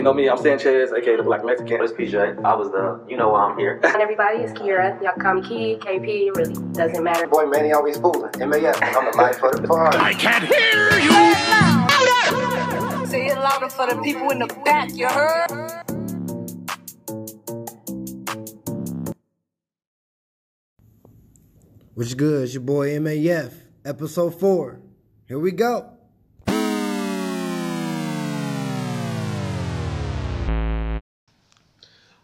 [0.00, 1.82] You know me, I'm Sanchez, aka the Black Mexican.
[1.82, 2.42] It's PJ.
[2.42, 3.78] I was the, you know why I'm here.
[3.84, 4.98] And everybody, it's Kiera.
[5.02, 7.26] Y'all can call Key, KP, really doesn't matter.
[7.26, 8.32] Boy, Manny always fooling.
[8.32, 9.98] MAF, I'm the life of the party.
[9.98, 11.12] I can't hear you.
[13.08, 15.50] Say it louder for the people in the back, you heard?
[21.92, 22.44] What's good?
[22.44, 23.52] It's your boy MAF,
[23.84, 24.80] episode 4.
[25.28, 25.99] Here we go.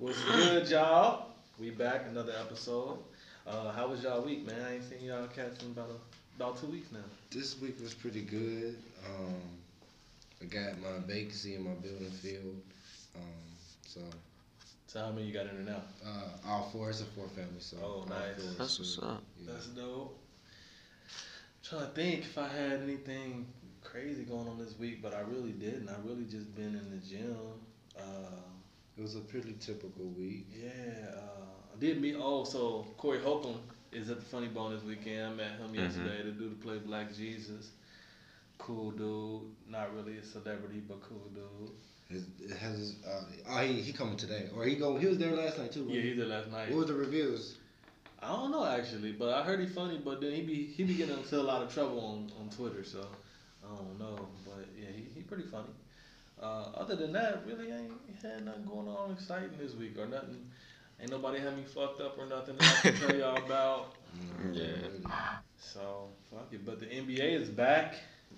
[0.07, 1.31] What's good, y'all?
[1.59, 2.99] We back another episode.
[3.45, 4.55] Uh, how was y'all week, man?
[4.65, 7.01] I ain't seen y'all cats in about a, about two weeks now.
[7.33, 8.77] This week was pretty good.
[9.05, 9.35] Um,
[10.41, 12.55] I got my vacancy in my building field.
[13.17, 13.23] Um,
[13.85, 14.01] so
[14.87, 15.83] So how many you got in there now?
[16.09, 16.89] uh, all four.
[16.91, 17.59] It's a four family.
[17.59, 18.37] So Oh, all nice.
[18.37, 19.25] four is That's what's up.
[19.41, 19.55] Yeah.
[19.55, 20.17] That's dope.
[21.65, 23.45] trying to think if I had anything
[23.83, 25.89] crazy going on this week, but I really didn't.
[25.89, 27.37] I really just been in the gym.
[27.99, 28.03] Uh,
[28.97, 30.47] It was a pretty typical week.
[30.51, 30.71] yeah,
[31.15, 32.17] uh, I did meet.
[32.17, 33.61] also Corey Holcomb
[33.93, 35.27] is at the Funny Bone this weekend.
[35.27, 36.23] I met him yesterday.
[36.25, 37.71] The dude who played Black Jesus.
[38.59, 39.43] Cool dude.
[39.69, 41.71] Not really a celebrity, but cool dude.
[42.09, 42.25] His,
[42.59, 45.73] has uh, oh he he coming today or he go he was there last night
[45.73, 45.81] too.
[45.81, 46.71] Yeah, wasn't he did last night.
[46.71, 47.57] What was the reviews?
[48.23, 50.01] I don't know actually, but I heard he funny.
[50.03, 52.83] But then he be he be getting into a lot of trouble on, on Twitter,
[52.85, 53.07] so
[53.63, 54.29] I don't know.
[54.47, 55.69] But yeah, he, he pretty funny.
[56.41, 57.93] Uh, other than that, really ain't
[58.23, 60.45] had nothing going on exciting this week or nothing.
[61.01, 63.95] Ain't nobody had me fucked up or nothing that I can tell y'all about.
[64.53, 64.65] Yeah.
[65.59, 66.65] So fuck it.
[66.65, 67.97] But the NBA is back.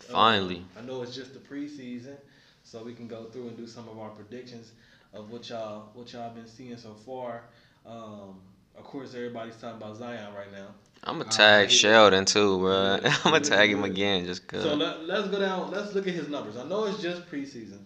[0.09, 0.65] Uh, Finally.
[0.77, 2.17] I know it's just the preseason,
[2.65, 4.73] so we can go through and do some of our predictions
[5.13, 7.45] of what y'all what y'all been seeing so far.
[7.87, 8.41] Um,
[8.79, 10.69] of course, everybody's talking about Zion right now.
[11.05, 11.71] I'm gonna tag.
[11.71, 12.99] Sheldon too, bro.
[13.05, 14.63] I'm gonna tag him again just cause.
[14.63, 15.71] So let, let's go down.
[15.71, 16.57] Let's look at his numbers.
[16.57, 17.81] I know it's just preseason,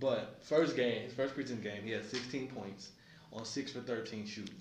[0.00, 2.92] but first game, his first preseason game, he had 16 points
[3.32, 4.54] on six for 13 shooting.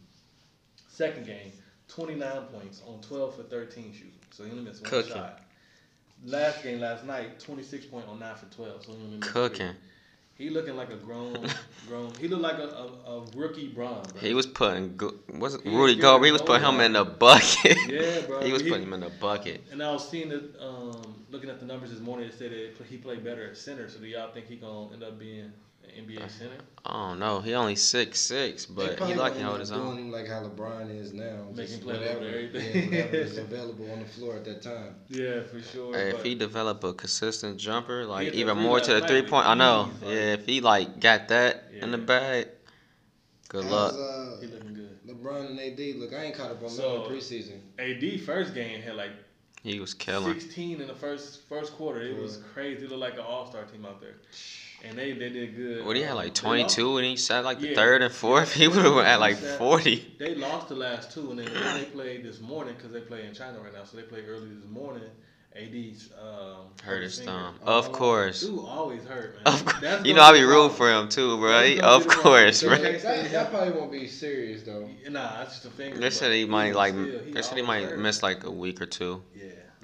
[0.87, 1.51] Second game,
[1.87, 4.11] 29 points on 12 for 13 shooting.
[4.31, 5.13] So he only missed one Cooking.
[5.13, 5.41] shot.
[6.25, 8.85] Last game last night, 26 point on nine for 12.
[8.85, 9.43] So he only missed three.
[10.35, 11.47] He looking like a grown,
[11.87, 12.11] grown.
[12.19, 12.87] He looked like a, a,
[13.19, 14.01] a rookie Bron.
[14.01, 14.19] Bro.
[14.21, 16.25] He was putting was Rudy Gobert?
[16.25, 17.77] He was putting him in the bucket.
[17.87, 18.41] Yeah, bro.
[18.45, 19.63] he was He- putting him in the bucket.
[19.71, 22.27] And I was seeing it, um, looking at the numbers this morning.
[22.27, 23.87] It said that he played better at center.
[23.89, 25.53] So do y'all think he gonna end up being
[25.97, 26.57] NBA center?
[26.85, 27.39] I don't know.
[27.39, 29.97] He only six six, but he like gonna to hold his up doing own.
[29.97, 31.45] him like how LeBron is now.
[31.53, 34.61] Make just him play whatever, over yeah, whatever is available on the floor at that
[34.61, 34.95] time.
[35.09, 35.95] Yeah, for sure.
[35.95, 39.47] Hey, if he develop a consistent jumper, like even more to the three with point,
[39.47, 39.89] I know.
[40.01, 42.03] like- Yeah, if he like got that in the Yeah.
[42.03, 42.47] bag,
[43.49, 43.93] good How's, luck.
[43.93, 44.99] uh, he looking good.
[45.07, 45.95] LeBron and AD.
[45.99, 47.59] Look, I ain't caught up on So- them in preseason.
[47.79, 49.11] AD first game had like
[49.63, 50.33] He was killing.
[50.39, 52.01] 16 in the first first quarter.
[52.01, 52.83] It was crazy.
[52.83, 54.15] It looked like an all star team out there,
[54.83, 55.85] and they they did good.
[55.85, 57.75] What he had Um, like 22 and he sat like the Yeah.
[57.75, 58.53] third and fourth.
[58.61, 60.15] He would have at like sat- 40.
[60.19, 63.25] They lost the last two, and then then they played this morning because they play
[63.25, 63.83] in China right now.
[63.85, 65.03] So they played early this morning.
[65.55, 67.53] AD's um, Hurt his thumb.
[67.63, 68.41] Oh, Of course.
[68.41, 69.53] Dude always hurt, man.
[69.53, 69.81] Of course.
[69.81, 71.51] That's You know I be be the rooting for him too, bro.
[71.51, 72.23] That's He, of be the problem.
[72.23, 72.77] course, So bro.
[72.79, 74.89] they- That, that probably won't be serious though.
[75.11, 75.99] Nah, it's just a finger.
[75.99, 76.93] They said he might like.
[76.93, 77.99] still, he They said he might hurt.
[77.99, 79.21] miss like a week or two.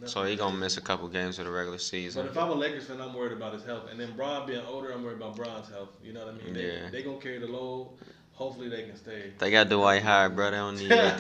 [0.02, 0.08] Yeah.
[0.08, 2.24] So he gonna miss a couple games of the regular season.
[2.24, 3.90] But if I'm a Lakers fan, I'm worried about his health.
[3.92, 5.90] And then Braun being older, I'm worried about Braun's health.
[6.04, 6.54] You know what I mean?
[6.54, 6.90] They, Yeah.
[6.92, 7.90] they gonna carry the load.
[8.34, 9.34] Hopefully they can stay.
[9.38, 10.50] They got Dwight Howard, bro.
[10.52, 11.20] They don't need AD.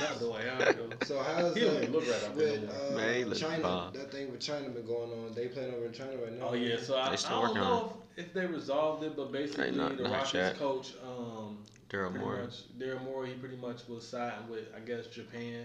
[0.00, 0.74] Not the way I.
[1.06, 3.62] So how's He don't that even look right out there with no uh, Man, China?
[3.62, 3.92] bomb.
[3.94, 5.32] That thing with China been going on.
[5.34, 6.48] They playing over in China right now.
[6.50, 9.32] Oh yeah, so I, They I don't working know if, if they resolved it, but
[9.32, 10.58] basically not- the not Rockets yet.
[10.58, 11.56] coach, um,
[11.88, 12.46] Daryl pretty Morey.
[12.78, 15.64] Daryl Morey, he pretty much was siding with I guess Japan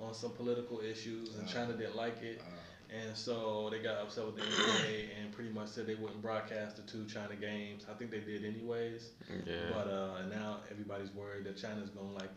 [0.00, 2.40] on some political issues, and Uh, China didn't like it.
[2.40, 2.50] Uh,
[2.94, 6.76] And so they got upset with the NBA and pretty much said they wouldn't broadcast
[6.76, 7.84] the two China games.
[7.90, 9.10] I think they did anyways.
[9.46, 9.70] Yeah.
[9.72, 12.30] But uh, now everybody's worried that China's gonna like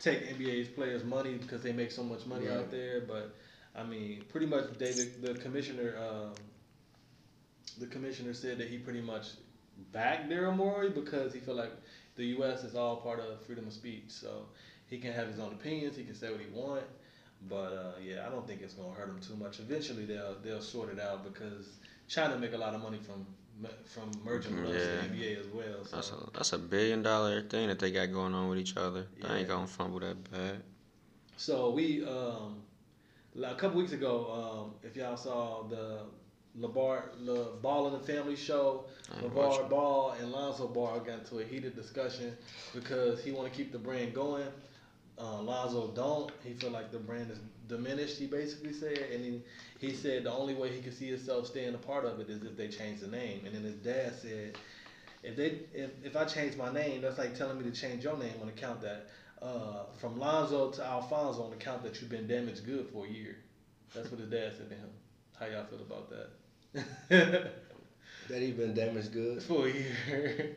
[0.00, 3.02] take NBA's players' money because they make so much money out there.
[3.02, 3.36] But
[3.76, 6.32] I mean, pretty much David, the commissioner, um,
[7.78, 9.26] the commissioner said that he pretty much
[9.92, 11.72] backed Daryl Morey because he felt like
[12.16, 12.64] the U.S.
[12.64, 14.46] is all part of freedom of speech, so
[14.86, 16.82] he can have his own opinions, he can say what he want.
[17.48, 19.60] But uh, yeah, I don't think it's gonna hurt them too much.
[19.60, 21.78] Eventually, they'll they'll sort it out because
[22.08, 23.26] China make a lot of money from
[23.84, 25.08] from merging with us, Yeah.
[25.08, 25.84] the NBA as well.
[25.84, 25.96] So.
[25.96, 29.06] That's a that's a billion dollar thing that they got going on with each other.
[29.20, 30.62] They ain't gonna fumble that bad.
[31.36, 32.62] So we um,
[33.34, 36.00] like a couple weeks ago, um, if y'all saw the
[36.58, 38.84] LeBar, Le Ball in the Family show.
[39.22, 42.36] LaVar Ball and Lonzo Ball got into a heated discussion
[42.74, 44.46] because he want to keep the brand going.
[45.20, 46.32] Uh, Lonzo don't.
[46.42, 47.38] He feel like the brand is
[47.68, 48.18] diminished.
[48.18, 49.42] He basically said, and he,
[49.78, 52.42] he said the only way he could see himself staying a part of it is
[52.42, 53.42] if they change the name.
[53.44, 54.56] And then his dad said,
[55.22, 58.16] if they if, if I change my name, that's like telling me to change your
[58.16, 59.08] name on account that
[59.42, 63.36] uh, from Lonzo to Alfonso on account that you've been damaged good for a year.
[63.94, 64.88] That's what his dad said to him.
[65.38, 67.52] How y'all feel about that?
[68.28, 69.42] That he been damaged good.
[69.42, 70.56] for a year.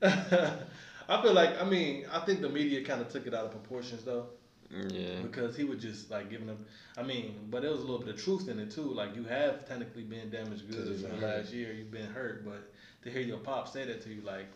[1.08, 3.50] I feel like I mean I think the media kind of took it out of
[3.52, 4.26] proportions though
[4.70, 5.20] Yeah.
[5.22, 6.64] because he was just like giving them.
[6.96, 8.82] I mean, but there was a little bit of truth in it too.
[8.92, 11.72] Like you have technically been damaged good Because for the last year.
[11.72, 12.72] You've been hurt, but
[13.04, 14.46] to hear your pop say that to you, like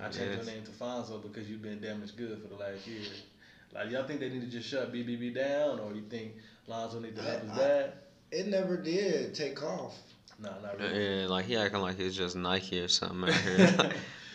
[0.00, 0.36] I changed Yes.
[0.46, 3.02] your name to Fonzo because you've been damaged good for the last year.
[3.74, 6.32] Like y'all think they need to just shut BBB down, or you think
[6.66, 7.92] Lonzo need to help his I- I- dad?
[8.32, 9.94] It never did take off.
[10.38, 11.20] No, not uh, really.
[11.20, 13.92] Yeah, like he acting like it's just Nike or something out here.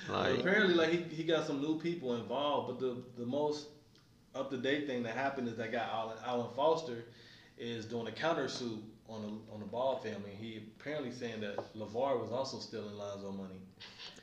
[0.08, 2.68] But like, apparently, like he, he got some new people involved.
[2.68, 3.68] But the the most
[4.36, 7.06] up to date thing that happened is that guy Alan, Alan Foster
[7.58, 10.32] is doing a countersuit on the on the Ball family.
[10.40, 13.60] He apparently saying that LaVar was also stealing Lonzo money.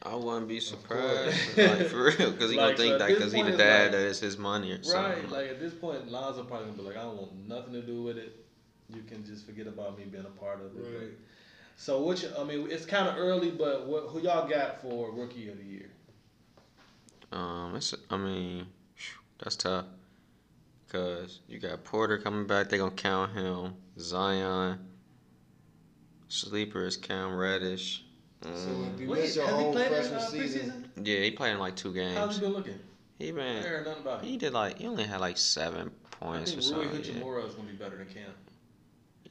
[0.02, 3.32] I wouldn't be surprised, like for real, because he Like, gonna think at that because
[3.32, 4.84] he the dad like- that it's his money or Right.
[4.84, 5.30] something.
[5.30, 8.02] Like at this point, Lonzo probably gonna be like, I don't want nothing to do
[8.02, 8.44] with it.
[8.94, 10.72] You can just forget about me being a part of it.
[10.76, 11.10] But- Right.
[11.76, 15.48] So which I mean, it's kind of early, but what who y'all got for rookie
[15.48, 15.90] of the year?
[17.32, 18.66] Um, it's I mean,
[19.38, 19.86] that's tough.
[20.88, 23.74] Cause you got Porter coming back, they gonna count him.
[23.98, 24.78] Zion,
[26.28, 28.04] sleeper is Cam Reddish.
[28.42, 28.50] So
[28.94, 31.06] if you Wait, your has he whole played in freshman uh, season, preseason?
[31.06, 32.16] yeah, he played in like two games.
[32.16, 32.36] How's games.
[32.38, 32.78] he been looking?
[33.18, 34.28] He I been heard nothing about him.
[34.28, 37.16] he did like he only had like seven I points or think Rui something.
[37.16, 37.22] Yeah.
[37.22, 38.30] Hachimura is gonna be better than Cam.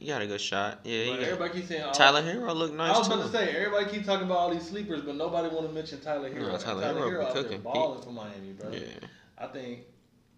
[0.04, 0.80] He got a good shot.
[0.84, 2.90] Yeah, But he everybody keeps saying all, Tyler uh, Herro look nice.
[2.90, 3.14] I nice was too.
[3.14, 5.98] about to say everybody keep talking about all these sleepers, but nobody want to mention
[6.00, 6.52] Tyler Herro.
[6.52, 7.58] No, Tyler Tyler Herro Herro be out there cooking.
[7.58, 8.70] He- balling for Miami, bro.
[8.70, 8.80] yeah.
[9.38, 9.78] I think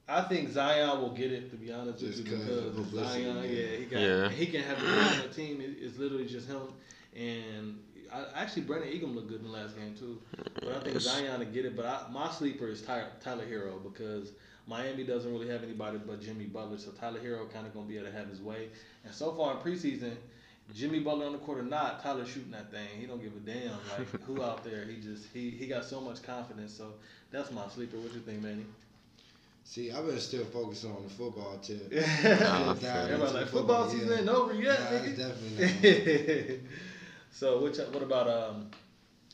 [0.08, 2.92] I think Zion will get it to be honest with Just you 'cause of because
[3.12, 3.42] Zion, yeah.
[3.42, 4.28] yeah, he got Yeah.
[4.28, 5.60] he can have a on the team.
[5.60, 6.60] It- It's literally just him
[7.16, 7.80] and.
[8.12, 10.20] I, actually, Brandon Egan looked good in the last game too,
[10.54, 11.74] but I think It's- Zion to get it.
[11.76, 14.30] But I, my sleeper is Tyler, Tyler Herro because
[14.66, 17.96] Miami doesn't really have anybody but Jimmy Butler, so Tyler Herro kind of gonna be
[17.98, 18.68] able to have his way.
[19.04, 20.14] And so far in preseason,
[20.74, 22.88] Jimmy Butler on the court or not, Tyler shooting that thing.
[22.98, 23.70] He don't give a damn.
[23.96, 24.84] Like who out there?
[24.84, 26.72] He just he he got so much confidence.
[26.74, 26.94] So
[27.30, 27.96] that's my sleeper.
[27.98, 28.64] What you think, Manny?
[29.68, 31.90] see, I've been still focusing on the football tip.
[31.92, 33.02] Nah, Dive fair.
[33.02, 33.92] into Everybody's the like football yeah.
[33.92, 34.80] season ain't over yet.
[34.80, 36.70] Nah, nigga." definitely not.
[37.32, 38.70] so what y'all- what about um?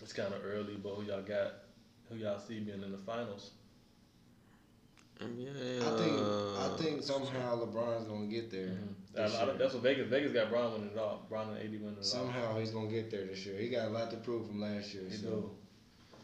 [0.02, 1.52] It's kind of early, but who y'all got?
[2.10, 3.50] Who y'all see being in the finals?
[5.36, 5.88] Yeah.
[5.88, 6.20] I think
[6.58, 8.68] I think somehow LeBron's gonna get there.
[8.68, 8.92] Mm-hmm.
[9.18, 10.08] I, I, that's what Vegas.
[10.08, 11.26] Vegas got Brown winning it all.
[11.28, 12.02] Brown and AD winning it all.
[12.02, 13.58] Somehow he's gonna get there this year.
[13.58, 15.04] He got a lot to prove from last year.
[15.08, 15.50] He so do.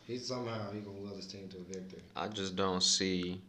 [0.06, 2.03] he somehow he gonna will his team to a victory.
[2.17, 3.41] I just don't see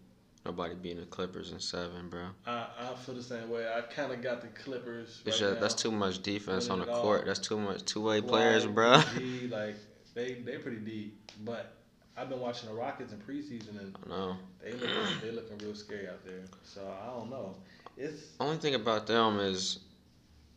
[0.45, 2.27] nobody beating the Clippers in seven, bro.
[2.45, 3.67] I, I feel the same way.
[3.67, 5.21] I kind of got the Clippers.
[5.25, 7.21] It's right just, that's too much defense on the court.
[7.21, 7.25] all.
[7.27, 9.01] That's too much two way players, bro.
[9.17, 9.75] PG, like
[10.13, 11.78] they they pretty deep, but
[12.19, 14.89] I've been watching the Rockets in preseason and I they looking
[15.21, 16.41] they looking real scary out there.
[16.63, 17.55] So I don't know.
[17.97, 19.79] It's Only thing about them is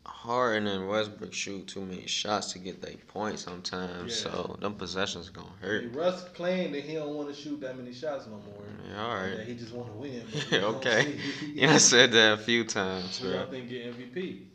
[0.05, 4.25] Harden and Westbrook shoot too many shots to get their points sometimes.
[4.25, 4.31] Yeah.
[4.31, 5.93] So them possessions gonna hurt.
[5.93, 8.65] Russ claimed that he don't want to shoot that many shots no more.
[8.89, 9.37] Yeah, all right.
[9.37, 10.25] That he just want to win.
[10.53, 11.15] okay.
[11.53, 14.47] Yeah, I said that a few times, Who y'all think get MVP?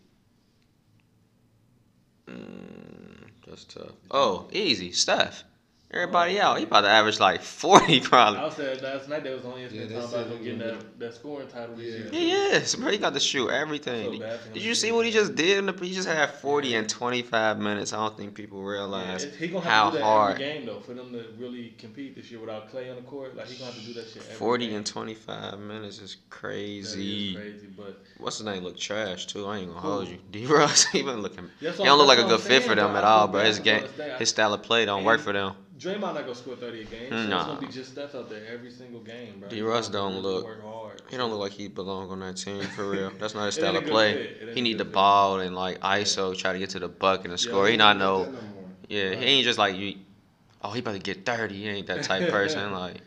[2.27, 3.93] Mm, that's tough.
[4.11, 5.45] Oh, easy, Steph.
[5.91, 6.59] Everybody out.
[6.59, 8.41] He about to average like forty probably.
[8.41, 10.59] I said last night they was on ESPN Yeah, they talking said about him getting
[10.59, 11.97] that, that scoring title this Yeah.
[11.99, 12.09] year.
[12.11, 12.91] He is, bro.
[12.91, 14.19] He got to shoot everything.
[14.21, 15.57] bad for him Did you see what he just did?
[15.57, 17.95] In the, he just had forty in twenty five minutes.
[17.95, 20.45] I don't think people realize it- he gonna have how to do that hard every
[20.45, 23.35] game though for them to really compete this year without Clay on the court.
[23.35, 24.77] Like he gonna have to do that shit every forty game.
[24.77, 27.31] in twenty five minutes is crazy.
[27.31, 28.63] is crazy, but What's his name?
[28.63, 29.47] Look trash too.
[29.47, 29.89] I ain't gonna Who?
[29.91, 30.19] hold you.
[30.33, 30.45] D.
[30.45, 30.85] Russ.
[30.87, 31.49] he been looking.
[31.63, 33.45] That's He don't look like a good fit for them at all, feel bro.
[33.45, 34.11] His game, Golden State.
[34.13, 35.55] I- his style of play don't work for them.
[35.79, 37.11] Draymond not gonna score thirty a game.
[37.11, 39.49] So it's gonna be just Steph out there every single game, bro.
[39.49, 39.57] D.
[39.57, 41.01] He's Russ don't look- hard.
[41.11, 43.11] He don't look like he belong on that team for real.
[43.19, 44.15] That's not his style of play.
[44.15, 44.21] fit.
[44.43, 44.93] It ain't He need good the fit.
[44.95, 47.67] ball and like ISO, try to get to the bucket and Yeah, score.
[47.67, 48.25] he He don't know.
[48.25, 48.41] no more.
[48.89, 49.95] Yeah, he ain't just like you.
[50.63, 51.55] Oh, he about to get thirty.
[51.55, 52.73] He ain't that type person.
[52.79, 53.01] Like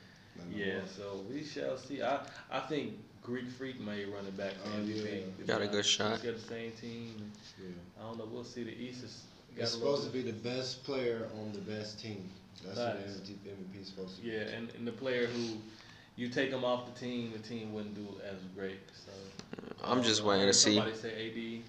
[0.54, 2.02] Yeah, so we shall see.
[2.02, 5.24] I I think Greek Freak may run it back for Oh, MVP.
[5.40, 5.46] yeah.
[5.46, 6.24] Got a good shot.
[6.24, 7.32] Got the same team.
[7.62, 7.70] Yeah.
[8.00, 8.26] I don't know.
[8.32, 8.64] We'll see.
[8.64, 9.24] The East is
[9.56, 12.30] got It's supposed to be the best player on the best team.
[12.66, 13.20] That's what Facts.
[13.20, 14.30] the MVP is supposed to be.
[14.30, 15.58] Yeah, and, and the player who
[16.16, 18.80] you take him off the team, the team wouldn't do as great.
[18.94, 19.12] So
[19.84, 20.76] I'm just uh, waiting to see.
[20.76, 21.64] Somebody say AD.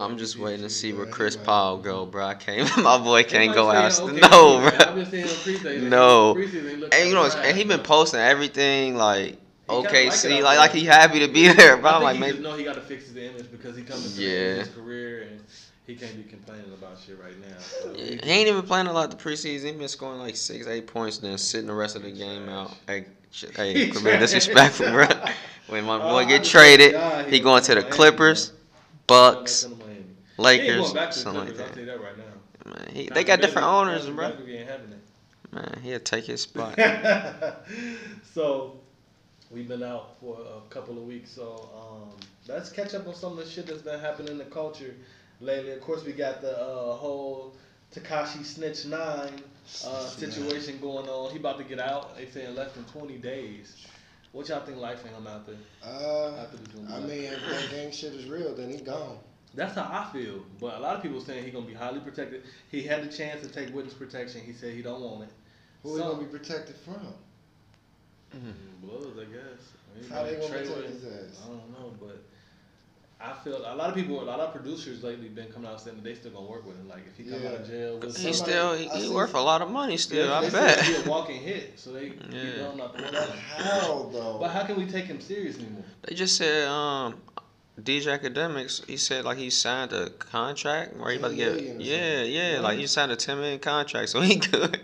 [0.00, 1.46] I'm just waiting to see where Chris anyway.
[1.46, 2.24] Paul go, bro.
[2.26, 2.70] I can't.
[2.82, 3.92] My boy can't go out.
[3.92, 4.94] saying, okay, No, I've bro.
[4.94, 5.82] been seeing him preseason.
[5.88, 6.34] No.
[6.34, 9.38] He looked And you know, like and he been posting everything like
[9.68, 11.76] kinda like OKC, like like he happy to be there.
[11.76, 13.50] But I I'm think like, he man, just know he got to fix his image
[13.50, 14.52] because he coming to Yeah.
[14.54, 15.40] the his career and
[15.88, 17.56] he can't be complaining about shit right now.
[17.58, 19.64] So He ain't even playing a lot the preseason.
[19.64, 22.76] He been scoring like six, eight points, then sitting the rest of the game out.
[22.86, 25.08] Hey, shit, hey, being disrespectful, bro.
[25.68, 27.80] When my Uh, boy get just pray to traded, God he he going to the
[27.80, 28.56] Miami, Clippers, Don't
[29.06, 29.94] Bucks, let him Miami.
[29.94, 31.86] He ain't Lakers, going back to the something like Clippers, that.
[31.86, 32.16] that right.
[32.66, 34.30] Man, he, they got different owners, bro.
[34.30, 35.54] Beverley ain't having it.
[35.54, 36.78] Man, he'll take his spot.
[38.34, 38.76] so
[39.50, 42.16] we've been out for a couple of weeks, so um,
[42.46, 44.94] let's catch up on some of the shit that's been happening in the culture
[45.40, 45.72] lately.
[45.72, 47.54] Of course, we got the uh, whole
[47.94, 49.42] Tekashi Snitch Nine
[49.86, 51.30] uh, situation going on.
[51.30, 52.16] He about to get out.
[52.16, 53.86] They saying less than twenty days.
[54.32, 55.56] What y'all think life for him out there?
[55.82, 56.58] Uh, After
[56.92, 59.18] I mean, if that gang shit is real, then he gone.
[59.54, 60.44] That's how I feel.
[60.60, 62.42] But a lot of people saying he gonna be highly protected.
[62.70, 64.42] He had the chance to take witness protection.
[64.42, 65.30] He said he don't want it.
[65.82, 67.14] Who he gonna be protected from?
[68.82, 70.10] Bloods, I guess.
[70.10, 71.42] How they gonna protect his ass?
[71.44, 72.22] I don't know, but
[73.20, 75.96] I feel a lot of people, a lot of producers lately been coming out saying
[75.96, 76.88] that they still gonna work with him.
[76.88, 79.60] Like if he come out of jail, with He still he, he worth a lot
[79.60, 80.32] of money still.
[80.32, 80.80] I they bet.
[80.84, 82.70] He a walking hit, so they keep Yeah.
[82.70, 83.12] him not the one.
[83.12, 84.36] How though?
[84.40, 85.84] But how can we take him serious anymore?
[86.02, 87.20] They just said um
[87.82, 88.86] DJ Akademiks.
[88.86, 92.54] He said like he signed a contract where he about to get million yeah yeah
[92.54, 92.62] What?
[92.64, 94.80] like he signed a ten million contract so he good.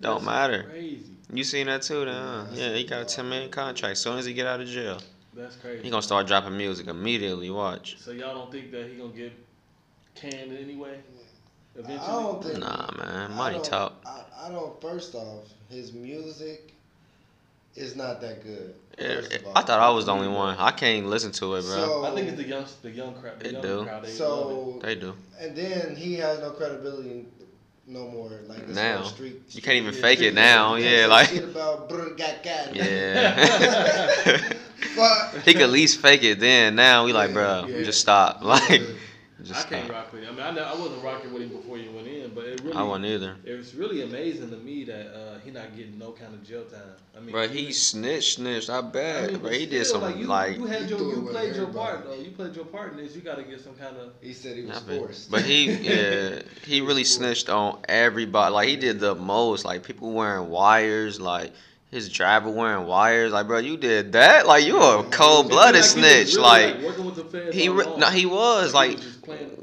[0.00, 0.62] Don't That's matter.
[0.64, 1.04] Crazy.
[1.32, 2.14] You seen that too, then?
[2.14, 2.44] Huh?
[2.52, 3.92] Yeah, Yeah, he got a ten million contract.
[3.92, 5.00] As soon as he get out of jail,
[5.38, 5.82] That's crazy.
[5.84, 7.48] he gonna start dropping music immediately.
[7.50, 7.96] Watch.
[7.98, 9.32] So y'all don't think that he gonna get
[10.14, 10.98] canned anyway?
[11.76, 11.98] Eventually.
[12.08, 12.58] I don't think.
[12.58, 14.02] Nah, man, I money don't- talk.
[14.04, 14.80] I, I don't.
[14.80, 16.74] First off, his music
[17.76, 18.74] is not that good.
[18.98, 19.38] Yeah, first.
[19.54, 20.56] I thought I was the only one.
[20.58, 21.76] I can't listen to it, bro.
[21.76, 23.38] So, I think it's the young, the young crowd.
[23.38, 23.84] The They young do.
[23.84, 24.02] crowd.
[24.02, 24.16] They love it.
[24.16, 25.14] so They do.
[25.40, 27.26] and then he has no credibility
[27.86, 28.30] no more.
[28.48, 28.96] Like this Now.
[28.98, 30.74] whole street, You can't even street- fake it now.
[30.74, 32.74] Yeah, like about brr, got, got.
[32.74, 34.52] yeah.
[34.98, 35.42] Fuck.
[35.44, 36.74] he could at least fake it then.
[36.76, 37.82] Now we like, bro, Yeah.
[37.82, 38.42] just stop.
[38.42, 38.82] Like,
[39.40, 39.96] I just can't stop.
[39.96, 40.30] rock with him.
[40.34, 42.60] I mean, I, know, I wasn't rocking with him before you went in, but it
[42.64, 43.36] really, I wasn't either.
[43.44, 46.80] it's really amazing to me that uh, he not getting no kind of jail time.
[47.16, 48.68] I mean, Bro, he snitched, snitched.
[48.68, 49.30] I I bet.
[49.30, 50.56] mean, bro, but he did still, some you, like.
[50.56, 52.16] you had your, you played your part though.
[52.16, 53.14] You played your part in this.
[53.14, 54.10] You got to get some kind of.
[54.20, 54.98] He said he was bet.
[54.98, 55.30] forced.
[55.30, 58.52] But he, yeah, he really snitched on everybody.
[58.52, 59.64] Like he did the most.
[59.64, 61.20] Like people wearing wires.
[61.20, 61.52] Like
[61.90, 63.32] his driver wearing wires.
[63.32, 64.46] Like bro, you did that.
[64.46, 66.34] Like you a cold blooded Like, snitch.
[66.36, 69.00] really, Like working with the he, re- no, he was Like, like.
[69.00, 69.14] he was.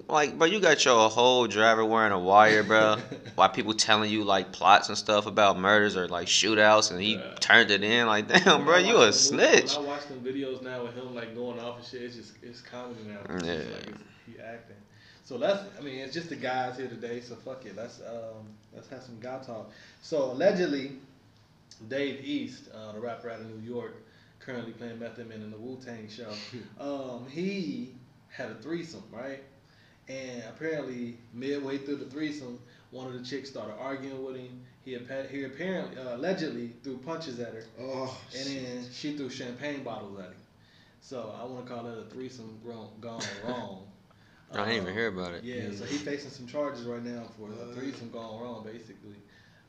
[0.07, 2.97] Like, bro, you got your whole driver wearing a wire, bro.
[3.35, 7.15] Why people telling you like plots and stuff about murders or like shootouts, and he
[7.15, 7.33] Yeah.
[7.39, 8.05] turned it in.
[8.05, 9.75] Like, damn, bro, When I you a snitch.
[9.75, 12.33] When I watch them videos now with him like going off and shit, it's just
[12.43, 13.17] it's comedy now.
[13.35, 13.75] It's just, Yeah.
[13.75, 14.75] like, it's, he acting.
[15.23, 17.19] So that's I mean it's just the guys here today.
[17.21, 17.75] So fuck it.
[17.75, 19.71] Let's um let's have some guy talk.
[20.03, 20.91] So allegedly,
[21.87, 23.95] Dave East, uh, the rapper out of New York,
[24.39, 26.31] currently playing Method Man in the Wu Tang show.
[26.79, 27.93] Um, he
[28.29, 29.43] had a threesome, right?
[30.07, 32.59] And apparently, midway through the threesome,
[32.91, 34.61] one of the chicks started arguing with him.
[34.83, 37.63] He, appa- he apparently, uh, allegedly, threw punches at her.
[37.81, 40.35] oh, And then she threw champagne bottles at him.
[41.01, 43.87] So I want to call that a threesome grown, gone wrong.
[44.53, 45.43] I didn't even Um, hear about it.
[45.43, 49.15] Yeah, so he's facing some charges right now for a threesome gone wrong, basically.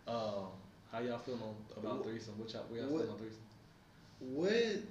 [0.06, 0.48] Um,
[0.96, 1.40] how y'all feeling
[1.76, 2.34] about threesome?
[2.38, 3.42] What y'all, where y'all What- feeling on threesome?
[4.32, 4.82] what?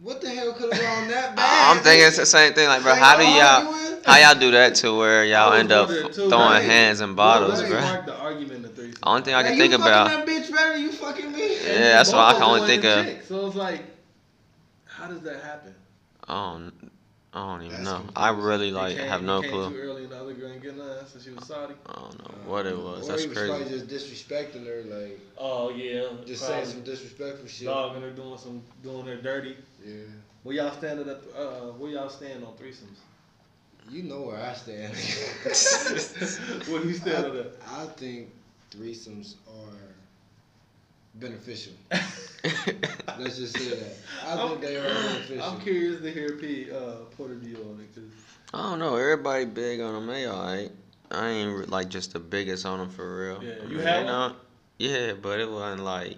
[0.00, 1.76] What the hell could have gone that bad?
[1.76, 2.66] I'm thinking it's the same thing.
[2.68, 4.02] Like, bro, They how do y'all, arguing?
[4.04, 6.60] how y'all do that to where y'all end up too, throwing right?
[6.64, 7.80] hands and bottles, really bro?
[7.82, 8.96] sparked the argument in the?
[9.04, 10.08] Only thing I Now, can you think fucking about.
[10.08, 10.76] that bitch better.
[10.76, 11.56] You fucking me.
[11.64, 12.96] Yeah, that's what I can only think of.
[12.96, 13.84] wanted the chick, So it's like,
[14.86, 15.74] how does that happen?
[16.26, 16.72] I don't,
[17.34, 17.96] I don't even That's know.
[17.96, 18.16] confusing.
[18.16, 19.70] I really like came- have no came clue.
[19.70, 21.74] Too early, and the other girl ain't getting none, so she was Saudi.
[21.86, 23.08] I don't know what it was.
[23.08, 23.86] Or That's he was probably crazy.
[23.86, 27.66] just disrespecting her, like Oh yeah, just saying some disrespectful shit.
[27.66, 29.56] dogging her, doing some, doing her dirty.
[29.84, 29.94] Yeah,
[30.44, 31.22] Where y'all standing at?
[31.36, 33.00] Uh, where y'all stand on threesomes?
[33.90, 34.94] you know where I stand.
[36.68, 37.52] where you stand on I, that?
[37.68, 38.30] I think
[38.70, 39.83] threesomes are
[41.14, 41.72] beneficial.
[43.18, 43.96] Let's just say that.
[44.26, 45.42] I think they are beneficial.
[45.42, 47.94] I'm curious to hear P uh, put a view on it.
[47.94, 48.10] Cause
[48.52, 48.96] I don't know.
[48.96, 50.06] Everybody big on them.
[50.06, 50.70] They alright.
[51.10, 53.44] I ain't like just the biggest on them for real.
[53.44, 54.32] Yeah, I you mean, had
[54.78, 56.16] they Yeah, but it wasn't like.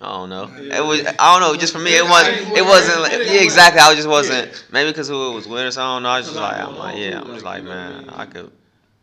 [0.00, 0.46] I don't know.
[0.60, 0.78] Yeah.
[0.78, 1.04] It was.
[1.04, 1.58] I don't know.
[1.58, 2.36] Just for me, it wasn't.
[2.36, 3.00] it It wasn't.
[3.00, 3.80] Like, yeah, exactly.
[3.80, 4.64] I just wasn't.
[4.70, 5.82] Maybe because who it was with or something.
[5.82, 6.08] I don't know.
[6.10, 7.20] I was just like, I'm like, yeah.
[7.20, 8.10] I'm just like, like, you know what I man.
[8.10, 8.52] I could.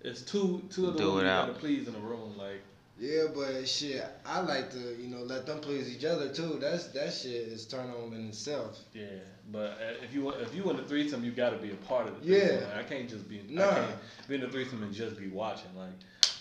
[0.02, 1.60] it's two two of them Do you it gotta out.
[1.60, 2.38] please in the room.
[2.38, 2.62] Like
[2.98, 6.58] Yeah, but shit, I like to, you know, let them please each other too.
[6.62, 8.80] That's that shit is turn on in itself.
[8.94, 9.06] yeah,
[9.52, 12.08] but uh, if you want- if you in the threesome, you gotta be a part
[12.08, 12.66] of the Yeah.
[12.68, 13.42] Like, I can't just be.
[13.50, 13.70] Nah.
[13.70, 15.76] I can't be in the threesome and just be watching.
[15.76, 15.92] Like,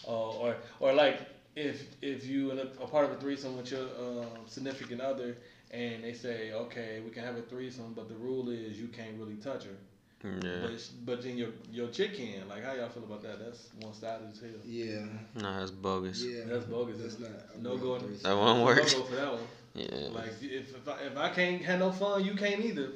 [0.06, 1.23] uh, or or like
[1.56, 5.37] if if you in a, a part of a threesome with your um, significant other.
[5.70, 9.18] And they say, okay, we can have a threesome, but the rule is you can't
[9.18, 9.76] really touch her.
[10.25, 10.61] Yeah.
[10.62, 10.73] But
[11.04, 12.49] but then your your chick can.
[12.49, 13.38] Like how y'all feel about that?
[13.45, 14.50] That's one sided as hell.
[14.64, 15.04] Yeah.
[15.35, 16.23] Nah, that's bogus.
[16.25, 16.45] Yeah.
[16.47, 16.97] That's bogus.
[16.99, 17.62] That's That's not.
[17.62, 18.78] no go in- That won't No work.
[18.78, 19.43] go for that one.
[19.75, 20.09] Yeah.
[20.12, 22.88] Like if if I, if I can't have no fun, you can't either.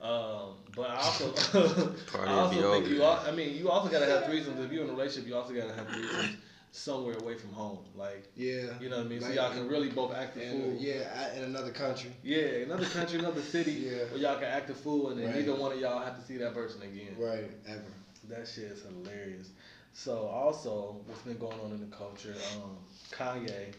[0.00, 1.30] Um, but I also
[2.12, 2.94] Party I will also think over.
[2.94, 3.02] you.
[3.02, 4.64] Al- I mean, you also gotta have threesomes.
[4.64, 6.36] If you're in a relationship, you also gotta have threesomes
[6.72, 7.78] somewhere away from home.
[7.94, 8.78] Like Yeah.
[8.80, 9.20] you know what I mean.
[9.20, 10.76] so y'all can really both act the fool.
[10.78, 12.10] Yeah, in another country.
[12.22, 14.04] Yeah, another country, another city, Yeah.
[14.10, 15.36] where y'all can act a fool, and then Right.
[15.36, 17.14] neither one of y'all have to see that person again.
[17.18, 17.50] Right.
[17.66, 17.82] Ever.
[18.28, 19.48] That shit is hilarious.
[19.94, 22.34] So also, what's been going on in the culture?
[22.56, 22.78] Um,
[23.10, 23.74] Kanye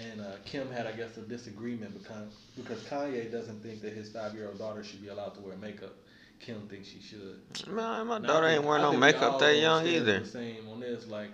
[0.00, 4.08] and uh, Kim had, I guess, a disagreement because because Kanye doesn't think that his
[4.10, 5.94] five year old daughter should be allowed to wear makeup.
[6.38, 7.38] Kim thinks she should.
[7.68, 10.24] Man, my And I daughter think- ain't wearing no makeup that young either.
[10.24, 11.28] Same on this, like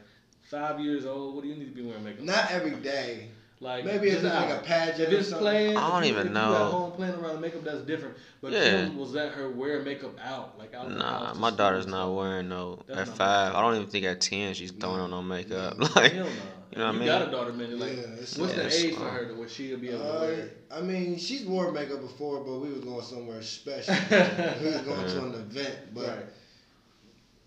[0.51, 1.35] five years old.
[1.35, 2.25] What do you need to be wearing makeup?
[2.25, 3.29] Not every day.
[3.59, 5.43] Like Maybe if just it's like a pageant If or it's something.
[5.45, 6.51] playing, I don't even know.
[6.51, 8.15] You at home playing around with makeup, that's different.
[8.43, 8.85] But Yeah.
[8.85, 10.91] Kim was let her wear makeup out, like out.
[10.91, 12.81] the Nah, house my school, daughter's not wearing no.
[12.87, 15.79] That's At five, my- I don't even think at ten she's throwing on no makeup.
[15.81, 16.27] Hell Like, no.
[16.27, 17.79] you know what I You got a daughter, man.
[17.79, 20.21] Like, Yeah, what's yeah, the age for her to where she'll be able to Uh,
[20.21, 20.51] wear?
[20.71, 23.95] I mean, she's wore makeup before, but we was going somewhere special.
[24.11, 26.27] we was going to an event, but right.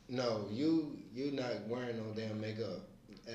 [0.09, 2.79] no, you you're not wearing no damn makeup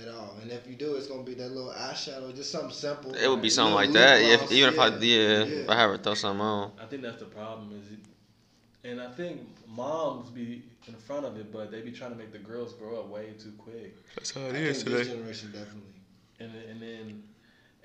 [0.03, 0.37] at all.
[0.43, 3.15] And if you do, it's gonna be that little eyeshadow, just something simple.
[3.15, 4.21] It would be something like that.
[4.21, 5.57] lip If gloss, even if I yeah, yeah, yeah.
[5.63, 6.73] if I have her throw something on.
[6.81, 7.81] I think that's the problem.
[7.81, 7.99] Is it,
[8.89, 12.33] and I think moms be in front of it, but they be trying to make
[12.33, 13.97] the girls grow up way too quick.
[14.17, 15.95] That's how I think this generation definitely.
[16.41, 17.23] and and then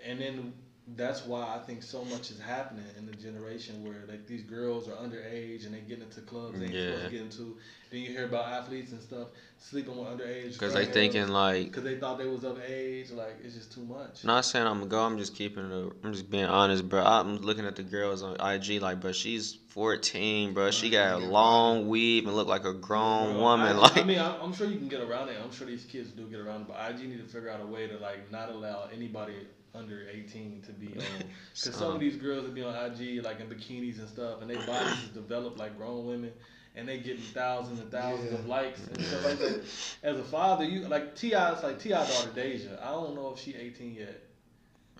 [0.05, 0.53] and then
[0.95, 4.87] that's why I think so much is happening in the generation where like these girls
[4.87, 7.09] are underage and they get into clubs they ain't supposed to Yeah.
[7.09, 7.57] get into.
[7.91, 9.27] Then you hear about athletes and stuff
[9.57, 13.11] sleeping with underage Because they thinking like, because they thought they was of age.
[13.11, 14.23] Like it's just too much.
[14.23, 15.01] not saying I'm gonna go.
[15.01, 15.93] I'm just keeping it.
[16.03, 17.03] I'm just being honest, bro.
[17.03, 20.71] I'm looking at the girls on IG, like, bro, she's 14, bro.
[20.71, 23.67] She got a long weave and look like a grown Bro, woman.
[23.67, 25.37] I, like, I mean, I'm, I'm sure you can get around it.
[25.43, 27.65] I'm sure these kids do get around it, but IG need to figure out a
[27.65, 29.33] way to like not allow anybody
[29.79, 31.03] under 18 to be on.
[31.55, 34.49] Because some of these girls that be on IG like in bikinis and stuff, and
[34.49, 36.31] their bodies is developed like grown women,
[36.75, 39.61] and they getting thousands and thousands of likes and stuff like that.
[40.03, 41.33] As a father, you like Ti.
[41.33, 41.97] It's like T.I.
[42.07, 42.79] daughter Deja.
[42.81, 44.21] I don't know if she 18 yet.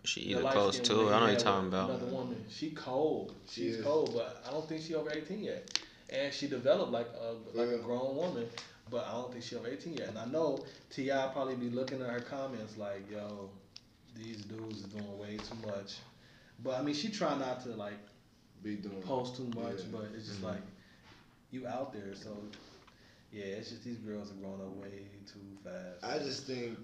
[0.04, 1.12] she The either light close skin to it.
[1.14, 1.90] I know you you're talking about.
[1.90, 2.44] Another woman.
[2.50, 3.36] She cold.
[3.50, 3.84] She She's is.
[3.86, 5.80] cold, but I don't think she over 18 yet.
[6.10, 8.48] And she developed like a like a grown woman,
[8.90, 10.08] but I don't think she over 18 yet.
[10.10, 11.28] And I know T.I.
[11.34, 13.50] probably be looking at her comments like, "Yo,
[14.22, 15.98] these dudes is doing way too much."
[16.64, 18.00] But I mean, she try not to like
[18.64, 19.02] Be doing.
[19.02, 19.86] post too much, Yeah.
[19.92, 20.52] but it's just Mhm.
[20.52, 20.62] like
[21.52, 22.14] you out there.
[22.16, 22.36] So
[23.32, 26.04] yeah, it's just these girls are growing up way too fast.
[26.04, 26.78] I just think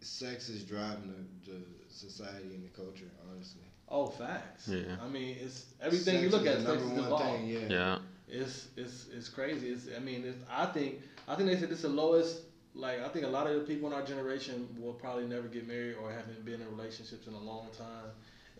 [0.00, 3.10] sex is driving the, the society and the culture.
[3.30, 4.68] Honestly, oh facts.
[4.68, 4.96] Yeah.
[5.02, 6.64] I mean, it's everything you Sex look is at.
[6.64, 7.36] the Sex number one involved.
[7.38, 7.48] thing.
[7.48, 7.68] Yeah.
[7.68, 7.98] Yeah.
[8.28, 9.68] It's it's it's crazy.
[9.70, 12.42] It's I mean it's, I think I think they said this is the lowest.
[12.76, 15.66] Like I think a lot of the people in our generation will probably never get
[15.66, 18.10] married or haven't been in relationships in a long time,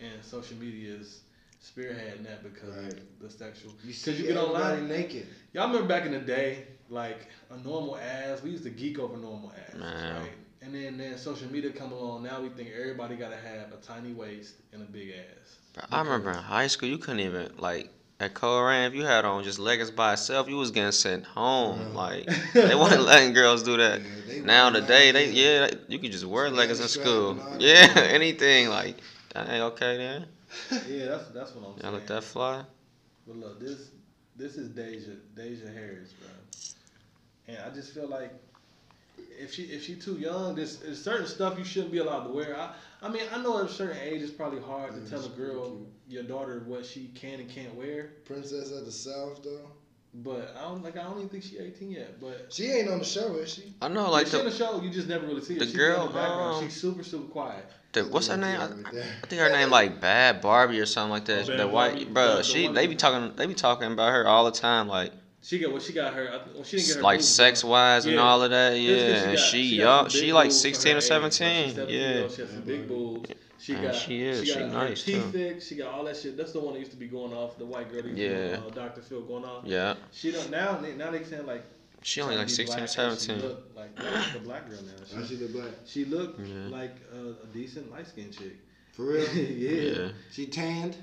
[0.00, 1.20] and social media is
[1.62, 2.92] spearheading that because Right.
[2.92, 3.72] of the sexual.
[3.85, 4.88] You see you get everybody online.
[4.88, 5.26] naked.
[5.52, 8.42] Y'all remember back in the day, like a normal ass.
[8.42, 10.22] We used to geek over normal ass, Man.
[10.22, 10.33] right?
[10.62, 12.22] And then then social media come along.
[12.22, 15.59] Now we think everybody gotta have a tiny waist and a big ass.
[15.92, 18.85] I remember in high school, you couldn't even like at Koran.
[18.90, 21.88] If you had on just leggings by itself, you was getting sent home.
[21.90, 21.96] Yeah.
[21.96, 24.02] Like they wasn't letting girls do that.
[24.26, 27.38] Yeah, Now wear today, they yeah, they- you could just wear Strap- leggings in school.
[27.59, 28.11] Yeah, that.
[28.12, 28.96] anything like.
[29.33, 30.26] Dang, okay then.
[30.88, 31.85] Yeah, that's that's what I'm saying.
[31.85, 32.64] Y'all let that fly.
[33.26, 33.90] But look, this
[34.37, 36.29] this is Deja Deja Harris, bro.
[37.48, 38.33] And I just feel like
[39.38, 42.31] if she if she too young, there's, there's certain stuff you shouldn't be allowed to
[42.31, 42.57] wear.
[42.59, 42.72] I
[43.03, 45.70] I mean I know at a certain age it's probably hard to tell a girl
[45.70, 45.88] cute.
[46.09, 48.11] your daughter what she can and can't wear.
[48.25, 49.70] Princess of the South though.
[50.14, 52.18] But I don't like I don't even think she 18 yet.
[52.20, 53.75] But She ain't on the show, is she?
[53.83, 55.61] I know, like like she in the, the show, you just never really see her.
[55.61, 56.57] the She be girl, in the background.
[56.57, 57.66] um, She's super super quiet.
[57.92, 58.59] the what's her name?
[58.59, 61.44] I, I think her name like Bad Barbie or something like that.
[61.44, 62.05] Oh, Bad the Barbie?
[62.05, 62.31] white, bro.
[62.31, 65.12] The- the she they be talking they be talking about her all the time, like
[65.46, 66.42] She got well she got her.
[66.54, 67.70] Well, she didn't get her like sex done.
[67.70, 68.20] wise and Yeah.
[68.20, 68.72] all of that.
[68.72, 70.09] Yeah, Yeah, 'cause and got- she got young.
[70.09, 71.02] She like sixteen her or age.
[71.04, 71.74] She's seventeen.
[71.74, 72.00] 17 Yeah.
[72.00, 72.32] years old.
[72.35, 73.30] She has some big boobs.
[73.61, 73.94] She got.
[73.94, 74.40] she is.
[74.40, 75.30] She She got her nice, teeth too.
[75.30, 75.68] fixed.
[75.68, 76.37] She got all that shit.
[76.37, 77.59] That's the one that used to be going off.
[77.59, 78.02] The white girl.
[78.02, 78.56] That used Yeah.
[78.56, 79.02] To uh, Dr.
[79.02, 79.64] Phil going off.
[79.64, 79.94] Yeah.
[80.12, 80.80] She don't now.
[80.96, 81.64] Now they saying like.
[82.02, 83.37] She only like 16 or black and 17.
[83.37, 85.22] She look like like the black girl now.
[85.22, 85.72] She, she look black.
[85.87, 86.68] she looked Yeah.
[86.70, 88.56] like a, a decent light skinned chick.
[88.92, 89.28] For real?
[89.35, 89.70] yeah.
[90.02, 90.09] Yeah.
[90.32, 90.96] She tanned.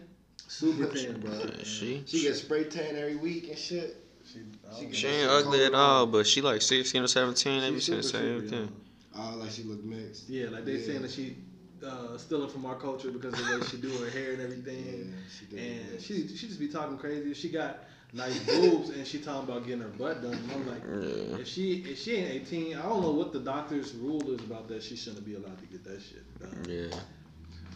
[0.49, 1.31] Super thin, bro.
[1.63, 4.02] She She gets spray tan every week and shit.
[4.33, 7.61] She, She don't she ain't ugly at all, but she like 16 or 17.
[7.61, 8.59] They be saying the same super thing.
[8.59, 8.71] young.
[9.15, 10.27] Oh, like she look mixed.
[10.29, 10.85] Yeah, like they Yeah.
[10.85, 11.37] saying that she
[11.85, 14.85] uh, stealing from our culture because of the way she do her hair and everything.
[15.13, 15.91] Yeah, she did.
[15.91, 17.33] and she she just be talking crazy.
[17.33, 17.79] She got
[18.13, 20.33] nice boobs, and she talking about getting her butt done.
[20.33, 21.37] And I'm like, Yeah.
[21.37, 24.67] if she if she ain't 18, I don't know what the doctor's rule is about
[24.69, 24.81] that.
[24.81, 26.65] She shouldn't be allowed to get that shit done.
[26.67, 26.97] Yeah.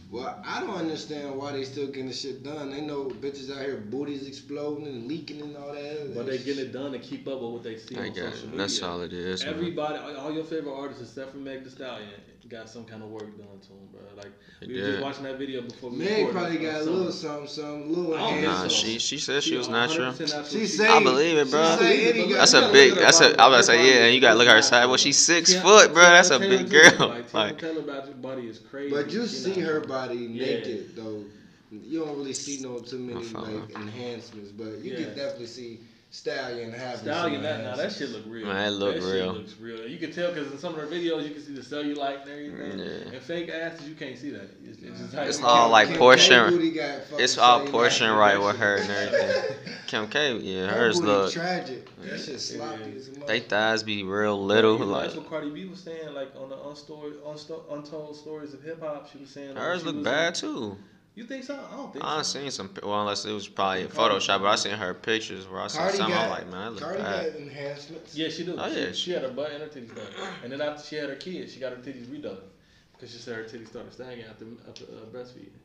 [0.09, 2.71] Well, I don't understand why they still getting the shit done.
[2.71, 6.13] They know bitches out here booties exploding and leaking and all that.
[6.15, 8.33] But they getting it done to keep up with what they see I on guess
[8.35, 8.57] social media.
[8.57, 9.43] that's all it is.
[9.43, 12.09] Everybody, all all your favorite artists except for Meg Thee Stallion,
[12.49, 14.01] got some kind of work done to him, bro.
[14.15, 14.31] Like
[14.61, 17.47] They we were just watching that video before we Meg probably got a little something,
[17.47, 18.69] something, little I Nah, so.
[18.69, 20.11] she she said she was natural.
[20.11, 20.43] natural.
[20.45, 21.77] She She- say- I believe it, bro.
[21.77, 22.95] She say any a big.
[22.95, 23.25] That's a.
[23.25, 24.05] I was about to say yeah.
[24.05, 24.85] And you gotta look at her side.
[24.85, 26.03] Well, she's six Tiana- foot, bro.
[26.03, 27.09] That's a big girl.
[27.09, 28.93] Like, Like Taylor about- body is crazy.
[28.93, 30.45] But you She see not- her body Yeah.
[30.45, 31.23] naked though.
[31.69, 35.03] You don't really see no too many like enhancements, but you Yeah.
[35.03, 35.79] can definitely see
[36.09, 37.97] Stallion having Stallion, some that now that enhancements.
[37.97, 38.47] shit look real.
[38.47, 39.33] Man, it look that real.
[39.33, 39.87] Shit looks real.
[39.87, 42.31] You can tell because in some of her videos, you can see the cellulite and
[42.31, 42.79] everything.
[42.79, 43.13] Yeah.
[43.13, 44.49] And fake asses, you can't see that.
[44.63, 47.65] It's, it's just how It's you- all like Kim portion- booty got fucking it's all
[47.67, 49.57] portion right with her and everything.
[49.87, 51.33] Kim K, yeah, Her hers booty look.
[51.33, 51.89] tragic.
[52.01, 52.95] That shit sloppy Yeah.
[52.97, 54.73] as a They thighs be real little.
[54.79, 58.15] You know, Like that's what Cardi B was saying, like on the unstory, unsto- untold
[58.15, 59.11] stories of hip hop.
[59.11, 60.77] She was saying like, hers look bad in- too.
[61.17, 61.55] You think so?
[61.55, 62.39] I don't think I so.
[62.39, 62.69] seen some.
[62.83, 65.65] Well, unless it was probably in Cardi- Photoshop, but I seen her pictures where I
[65.65, 66.15] saw Cardi something.
[66.15, 67.33] I'm like, man, that look Cardi bad.
[67.33, 68.15] got enhancements.
[68.15, 68.55] Yeah, she do.
[68.55, 68.91] Oh, she, yeah.
[68.91, 70.05] she had her butt and her titties done,
[70.43, 72.37] and then after she had her kids, she got her titties redone
[72.93, 75.57] because she said her titties started sagging after after uh, breastfeeding.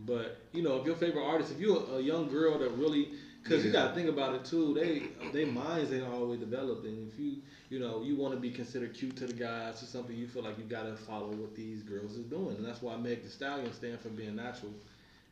[0.00, 3.10] But you know, if your favorite artist, if you're a, a young girl that really,
[3.44, 7.16] because you gotta think about it too, they they minds ain't always developed, and if
[7.16, 7.36] you
[7.70, 10.42] you know you want to be considered cute to the guys or something, you feel
[10.42, 13.72] like you gotta follow what these girls is doing, and that's why Meg Thee Stallion
[13.72, 14.72] stand for being natural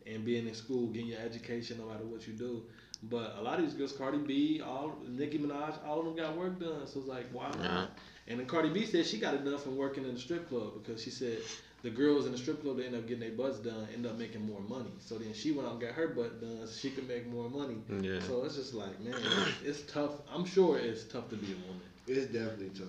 [0.07, 2.63] and being in school, getting your education no matter what you do.
[3.05, 6.37] But a lot of these girls, Cardi B, all Nicki Minaj, all of them got
[6.37, 6.87] work done.
[6.87, 7.63] So it's like, why not?
[7.63, 7.87] Yeah.
[8.27, 10.73] And then Cardi B said she got it done from working in the strip club
[10.75, 11.39] because she said
[11.83, 14.19] the girls in the strip club they end up getting their butts done, end up
[14.19, 14.91] making more money.
[14.99, 17.49] So then she went out and got her butt done so she could make more
[17.49, 17.77] money.
[18.01, 18.21] Yeah.
[18.21, 20.13] So it's just like, man, it's, it's tough.
[20.33, 21.88] I'm sure it's tough to be a woman.
[22.09, 22.89] It's definitely tough.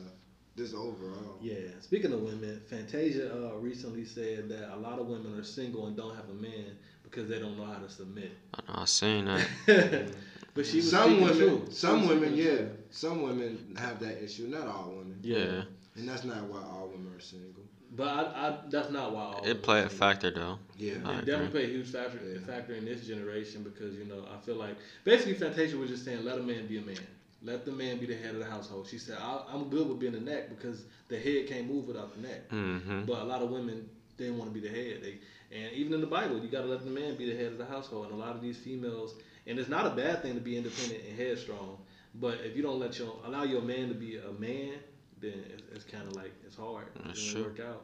[0.58, 1.38] Just overall.
[1.42, 1.56] Yeah.
[1.80, 5.96] Speaking of women, Fantasia uh, recently said that a lot of women are single and
[5.96, 8.32] don't have a man because they don't know how to submit.
[8.54, 9.48] I know I seen that.
[10.54, 11.68] but she was some speaking women, true.
[11.72, 12.78] Some women, speaking yeah, true.
[12.90, 14.48] some women have that issue.
[14.48, 15.64] Not all women, Yeah.
[15.96, 17.64] and that's not why all women are single.
[17.96, 19.22] But I, I, that's not why.
[19.22, 20.60] all It played a women- factor though.
[20.78, 22.40] Yeah, I It definitely play a huge factor Yeah.
[22.46, 26.24] factor in this generation because you know I feel like basically Fantasia was just saying
[26.26, 26.98] let a man be a man,
[27.42, 28.88] let the man be the head of the household.
[28.88, 32.16] She said I, I'm good with being the neck because the head can't move without
[32.16, 32.50] the neck.
[32.50, 33.06] Mm-hmm.
[33.06, 35.02] But a lot of women they didn't want to be the head.
[35.02, 35.20] They
[35.56, 37.58] and even in the Bible you got to let the man be the head of
[37.58, 38.08] the household.
[38.08, 39.16] And a lot of these females
[39.48, 41.78] and it's not a bad thing to be independent and headstrong,
[42.16, 44.74] but if you don't let your allow your man to be a man,
[45.22, 46.88] then it's, it's kind of like it's hard.
[46.96, 47.84] It doesn't work out.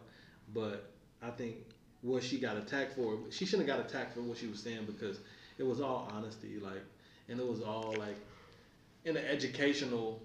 [0.53, 0.91] But
[1.23, 1.55] I think
[2.01, 4.85] what she got attacked for, she shouldn't have got attacked for what she was saying
[4.85, 5.19] because
[5.57, 6.83] it was all honesty, like,
[7.29, 8.17] and it was all like
[9.05, 10.21] in an educational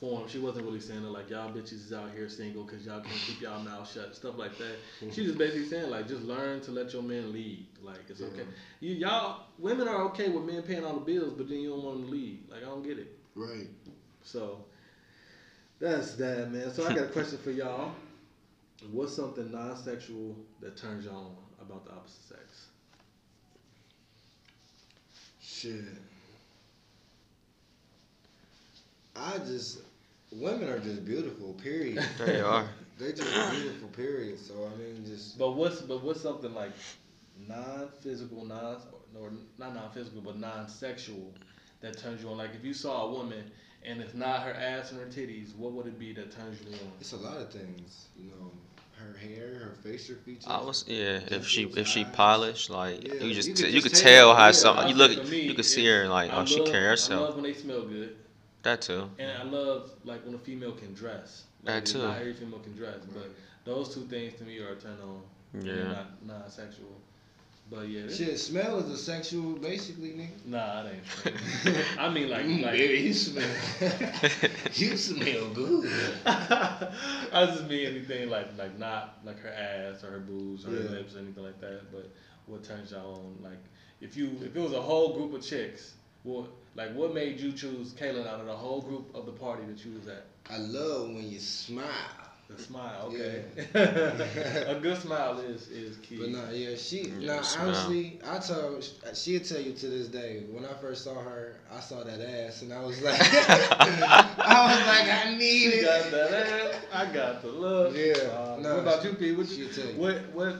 [0.00, 0.28] form.
[0.28, 3.20] She wasn't really saying it like y'all bitches is out here single because y'all can't
[3.26, 4.76] keep y'all mouth shut, stuff like that.
[5.12, 7.66] She just basically saying like just learn to let your man lead.
[7.82, 8.26] Like it's Yeah.
[8.28, 8.44] okay.
[8.80, 11.82] You y'all women are okay with men paying all the bills, but then you don't
[11.84, 12.50] want them to lead.
[12.50, 13.16] Like I don't get it.
[13.34, 13.68] right.
[14.22, 14.64] So
[15.78, 16.72] that's that, man.
[16.72, 17.92] So I got a question for y'all.
[18.90, 22.66] What's something non-sexual that turns you on about the opposite sex?
[25.40, 25.84] Shit.
[29.16, 29.80] I just
[30.32, 31.54] women are just beautiful.
[31.54, 32.04] Period.
[32.18, 32.66] They are.
[32.98, 33.88] They just beautiful.
[33.88, 34.38] Period.
[34.38, 36.72] So I mean, just But what's but what's something like
[37.48, 38.78] non-physical, non
[39.18, 41.32] or not non-physical, but non-sexual
[41.80, 42.36] that turns you on?
[42.38, 43.50] Like if you saw a woman
[43.84, 46.72] and it's not her ass and her titties, what would it be that turns you
[46.72, 46.92] on?
[47.00, 48.08] it's a lot of things.
[48.16, 48.50] You know,
[48.98, 50.46] her hair, her facial features.
[50.46, 51.20] I was yeah.
[51.30, 52.10] If she Dimples, if she eyes.
[52.12, 54.52] polished, like Yeah, you just you t- could you could tell, tell how yeah.
[54.52, 56.86] some I you look me, you could see her like I oh she love- carry
[56.86, 57.20] I herself.
[57.20, 58.16] love when they smell good.
[58.64, 59.08] That too.
[59.18, 61.44] And I love like when a female can dress.
[61.64, 61.98] That Like, too.
[61.98, 63.30] Not every female can dress, but
[63.64, 65.22] those two things to me are a turn on.
[65.54, 65.84] They're Yeah.
[65.92, 66.88] Not non-sexual.
[67.70, 68.02] But yeah.
[68.02, 70.44] this- Shit, smell is a sexual, basically, nigga.
[70.46, 70.96] Nah, it
[71.26, 71.76] ain't.
[71.98, 72.72] I mean, like, Mm, like.
[72.72, 73.48] baby, you smell.
[74.74, 75.90] you smell good.
[76.26, 80.88] I just mean anything like, like not like her ass or her boobs or her
[80.90, 81.90] lips or anything like that.
[81.92, 82.10] But
[82.46, 83.42] what turns y'all on?
[83.50, 83.58] Like,
[84.02, 87.52] if you if it was a whole group of chicks, what like what made you
[87.52, 90.26] choose Kaylin out of the whole group of the party that you was at?
[90.50, 91.84] I love when you smile.
[92.46, 93.42] The smile, okay.
[93.74, 96.18] a good smile is is key.
[96.18, 97.04] But nah, yeah, she.
[97.18, 97.68] Yeah, nah, smell.
[97.68, 100.42] honestly, I told she'll tell you to this day.
[100.50, 104.86] When I first saw her, I saw that ass, and I was like, I was
[104.86, 105.84] like, I need She it.
[105.84, 106.74] got that ass.
[106.92, 107.96] I got the look.
[107.96, 108.12] Yeah.
[108.30, 109.32] Uh, Nah, what about she- you, P?
[109.32, 109.98] What, you, she'll tell you.
[109.98, 110.56] what what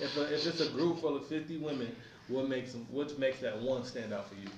[0.00, 1.96] if a, if it's a group full of fifty women?
[2.28, 2.86] What makes them?
[2.90, 4.48] What makes that one stand out for you?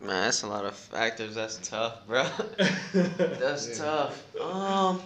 [0.00, 1.34] Man, that's a lot of factors.
[1.34, 2.24] That's tough, bro.
[2.92, 3.74] That's Yeah.
[3.84, 4.40] tough.
[4.40, 5.02] Um,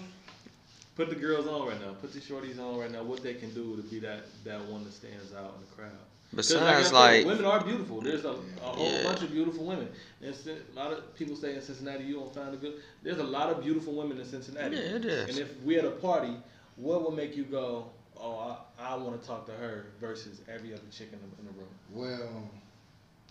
[0.97, 1.93] Put the girls on right now.
[1.95, 3.03] Put the shorties on right now.
[3.03, 5.91] What they can do to be that that one that stands out in the crowd.
[6.35, 8.03] besides I said, like, women are beautiful.
[8.03, 9.03] There's a, a whole Yeah.
[9.05, 9.89] bunch of beautiful women.
[10.21, 12.75] And a lot of people say in Cincinnati you don't find a good.
[13.03, 14.77] There's a lot of beautiful women in Cincinnati.
[14.77, 15.31] Yeah, it is.
[15.31, 16.37] And if we at a party,
[16.77, 17.87] what would make you go,
[18.19, 21.47] oh, I, I want to talk to her versus every other chick in the, in
[21.47, 21.71] the room?
[21.91, 22.51] Well,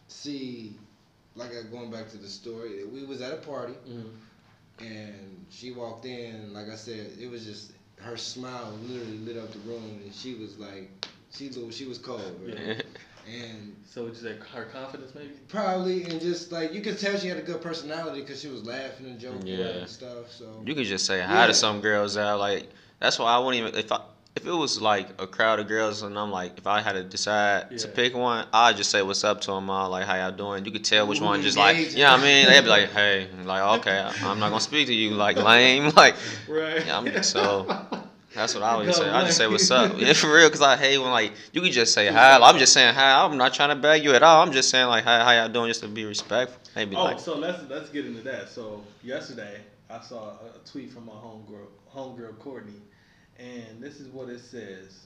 [0.08, 0.76] see,
[1.36, 4.10] like uh, going back to the story, we was at a party Mm-hmm.
[4.86, 6.54] and she walked in.
[6.54, 10.34] Like I said, it was just her smile literally lit up the room, and she
[10.36, 10.89] was like,
[11.32, 12.84] she lo- she was cold, right?
[13.28, 15.30] And So would you say her confidence maybe?
[15.48, 18.65] probably and just like you could tell she had a good personality because she was
[18.65, 19.65] laughing and joking Yeah.
[19.65, 20.32] and stuff.
[20.32, 21.48] So you could just say hi Yeah.
[21.48, 22.39] to some girls out.
[22.39, 24.02] Like that's why I wouldn't even if I
[24.36, 27.04] if it was like a crowd of girls and I'm like if I had to
[27.04, 29.89] decide to pick one, I'd just say what's up to them all.
[29.89, 30.65] Like how y'all doing?
[30.65, 32.48] You could tell which Ooh, one just like you know what I mean.
[32.48, 35.12] They'd be like, hey, like okay, I'm not gonna speak to you.
[35.12, 35.91] Like lame.
[35.96, 36.15] Like
[36.48, 36.86] Right.
[36.86, 37.65] Yeah, I'm- so,
[38.34, 39.10] That's what I always say.
[39.10, 40.00] I just say what's up.
[40.00, 42.38] Yeah, for real, cause I hate when like you could just say hi.
[42.39, 43.26] I'm just saying hi.
[43.26, 44.41] I'm not trying to beg you at all.
[44.41, 46.58] I'm just saying like hi, how y'all doing, just to be respectful.
[46.76, 48.48] Maybe Oh, like so let's let's get into that.
[48.48, 52.80] So yesterday I saw a, a tweet from my homegirl, homegirl Courtney,
[53.42, 55.06] and this is what it says.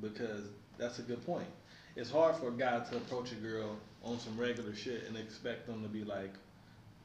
[0.00, 0.44] Because
[0.78, 1.48] that's a good point.
[1.96, 5.66] It's hard for a guy to approach a girl on some regular shit and expect
[5.66, 6.32] them to be like,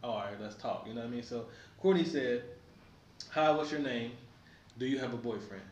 [0.03, 1.23] "All right, let's talk." You know what I mean?
[1.23, 1.47] So
[1.81, 2.43] Courtney said,
[3.31, 4.11] "Hi, what's your name?
[4.77, 5.63] Do you have a boyfriend?"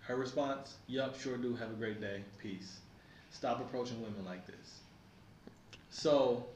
[0.00, 1.56] Her response, "Yup, sure do.
[1.56, 2.22] Have a great day.
[2.38, 2.80] Peace.
[3.30, 4.80] Stop approaching women like this."
[5.90, 6.46] So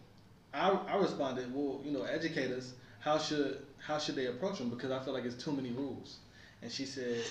[0.54, 2.74] I, I responded, well, you know, educate us.
[3.00, 4.70] How should how should they approach them?
[4.70, 6.18] Because I feel like it's too many rules.
[6.62, 7.22] And she said,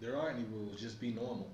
[0.00, 0.80] there aren't any rules.
[0.80, 1.48] Just be normal.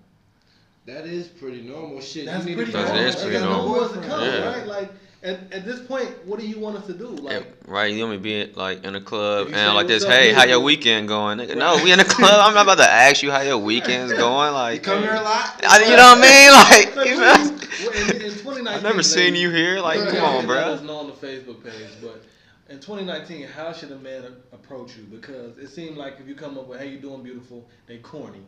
[0.86, 2.24] That is pretty normal shit.
[2.26, 3.04] That's you need pretty to That normal.
[3.04, 3.88] is That's pretty how the normal.
[3.88, 4.48] boys come, Yeah.
[4.56, 4.66] right?
[4.66, 4.90] Like
[5.22, 7.08] at, at this point, what do you want us to do?
[7.08, 10.04] Like, Yeah, right, you want me to be like in a club and like this,
[10.04, 11.38] up, hey, how your weekend going?
[11.38, 12.40] Nigga, no, we in the club.
[12.40, 14.48] I'm not about to ask you how your weekend's going.
[14.48, 15.60] You Like, come here a lot.
[15.68, 16.52] I, you know what I mean?
[16.52, 19.80] Like, Like, you know, in, in I've never seen ladies, you here.
[19.80, 20.56] Like, Yeah, come on, Let bro.
[20.74, 21.90] us know on the Facebook page.
[22.00, 22.22] But
[22.68, 25.04] in 2019, how should a man a- approach you?
[25.04, 28.42] Because it seemed like if you come up with "Hey, you doing, beautiful," they corny.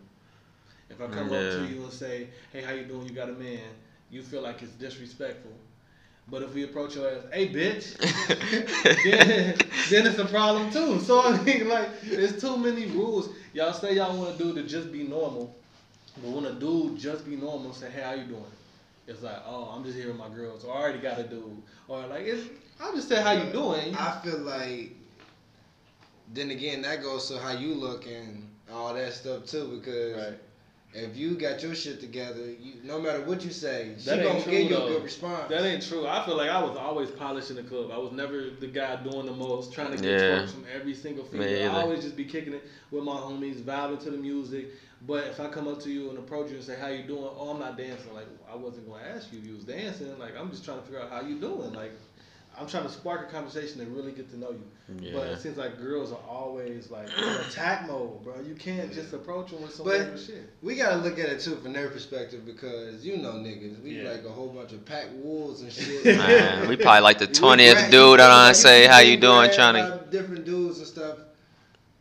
[0.90, 3.06] If I come up to you and say, "Hey, how you doing?
[3.06, 3.60] You got a man?"
[4.10, 5.52] You feel like it's disrespectful.
[6.28, 7.96] But if we approach your ass, "Hey, bitch,"
[9.02, 9.56] then,
[9.90, 11.00] then it's a problem too.
[11.00, 13.30] So I mean, like, there's too many rules.
[13.52, 15.54] Y'all say y'all want a dude to just be normal,
[16.22, 18.44] but when a dude just be normal, say, "Hey, how you doing?"
[19.06, 21.62] It's like, "Oh, I'm just here with my girls." Or I already got a dude.
[21.88, 22.48] Or like, it's,
[22.80, 24.92] I just say, "How you doing?" I feel like.
[26.32, 29.80] Then again, that goes to how you look and all that stuff too.
[29.82, 30.38] Because Right.
[30.94, 34.28] if you got your shit together, you no matter what you say, she That ain't
[34.28, 34.86] gonna true, give you though.
[34.86, 35.48] a good response.
[35.48, 36.06] That ain't true.
[36.06, 37.90] I feel like I was always polished in the club.
[37.92, 40.42] I was never the guy doing the most, trying to get Yeah.
[40.42, 41.72] twerks from every single Me female.
[41.72, 44.68] I always just be kicking it with my homies, vibing to the music.
[45.06, 47.24] But if I come up to you and approach you and say, "How you doing?"
[47.38, 48.12] Oh, I'm not dancing.
[48.14, 50.18] Like I wasn't going to ask you if you was dancing.
[50.18, 51.72] Like I'm just trying to figure out how you doing.
[51.72, 51.92] Like
[52.58, 54.62] I'm trying to spark a conversation and really get to know you.
[55.00, 55.12] Yeah.
[55.14, 57.08] But it seems like girls are always like
[57.48, 58.34] attack mode, bro.
[58.46, 60.50] You can't just approach them with some But- shit.
[60.60, 64.10] we gotta look at it too from their perspective because you know niggas, we Yeah.
[64.10, 66.04] like a whole bunch of pack wolves and shit.
[66.04, 69.46] Man, we probably like the twentieth dude we I don't like say how you doing,
[69.46, 70.04] brag trying to.
[70.10, 71.18] different dudes and stuff.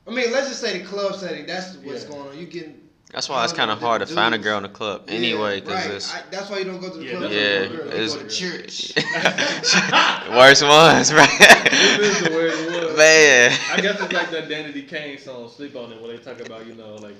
[0.07, 1.45] I mean, let's just say the club setting.
[1.45, 2.09] That's what's Yeah.
[2.09, 2.37] going on.
[2.39, 2.78] You getting
[3.11, 5.61] That's why it's kind of hard to Different find a girl in the club anyway,
[5.61, 5.95] cause right.
[5.95, 7.31] it's I, that's why you don't go to the Yeah, club.
[7.31, 8.01] Yeah, look for a girl.
[8.01, 8.93] It's- church.
[10.29, 11.39] worst ones, right?
[11.97, 12.97] This is the weirdest one.
[12.97, 13.51] Man.
[13.71, 14.83] I guess it's like that Danny D.
[14.83, 17.15] Kane song, "Sleep on It," where they talk about you know like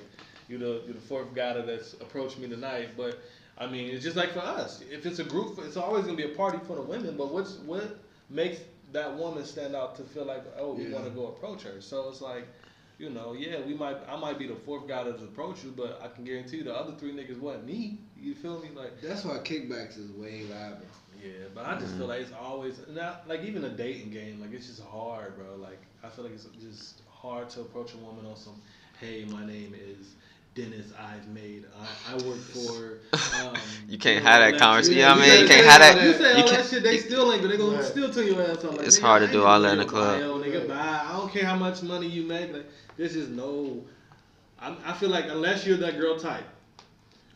[0.48, 2.90] you the you the fourth guy that's approached me tonight.
[2.96, 3.18] But
[3.58, 4.82] I mean, it's just like for us.
[4.90, 7.16] If it's a group, it's always gonna be a party for the women.
[7.16, 7.98] But what's what
[8.28, 8.60] makes
[8.92, 11.80] that woman stand out to feel like oh we want to go approach her?
[11.80, 12.46] So it's like.
[13.00, 13.96] You know, yeah, we might.
[14.06, 16.74] I might be the fourth guy that's approached you, but I can guarantee you the
[16.74, 17.98] other three niggas wasn't me.
[18.20, 18.68] You feel me?
[18.76, 20.82] Like, That's why kickbacks is way louder.
[21.18, 24.38] yeah, but I just feel like it's always not like even a dating game.
[24.38, 25.56] Like it's just hard, bro.
[25.56, 28.60] Like I feel like it's just hard to approach a woman on some.
[29.00, 30.16] Hey, my name is
[30.54, 30.92] Dennis.
[31.00, 31.64] I've made.
[31.80, 32.98] I, I work for.
[33.46, 33.56] Um,
[33.88, 35.40] You can't General have that conversation, you know what I mean?
[35.40, 37.40] You can't have that- You say you all can't- that shit, they you- still ain't,
[37.40, 37.84] but they gonna Right.
[37.84, 38.76] still tell your ass on.
[38.76, 40.20] Like, It's nigga, hard to do all that in the club.
[40.20, 41.00] bio, nigga, bye.
[41.08, 42.52] I don't care how much money you make.
[42.52, 42.66] Like,
[43.00, 43.84] there's is no.
[44.60, 46.44] I, I feel like unless you're that girl type.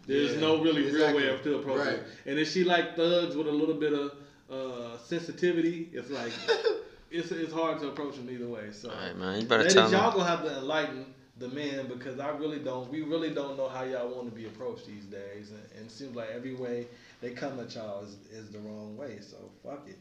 [0.07, 1.94] There's Yeah, no really real way of to approach Right.
[1.94, 2.05] it.
[2.27, 4.12] And if she like thugs with a little bit of
[4.50, 6.33] uh, sensitivity, it's like
[7.11, 8.70] it's it's hard to approach them either way.
[8.72, 10.18] So, Alright, man, you better ladies, tell y'all them.
[10.20, 11.07] gonna have to enlighten
[11.38, 12.90] the men because I really don't.
[12.90, 15.90] We really don't know how y'all want to be approached these days, and, and it
[15.90, 16.87] seems like every way
[17.22, 19.20] they come at y'all is, is the wrong way.
[19.22, 19.96] So fuck it.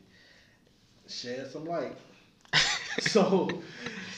[1.07, 1.97] shed some light.
[2.99, 3.49] so,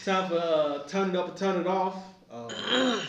[0.03, 1.95] time for uh, turn it up and turn it off.
[2.31, 2.49] Um,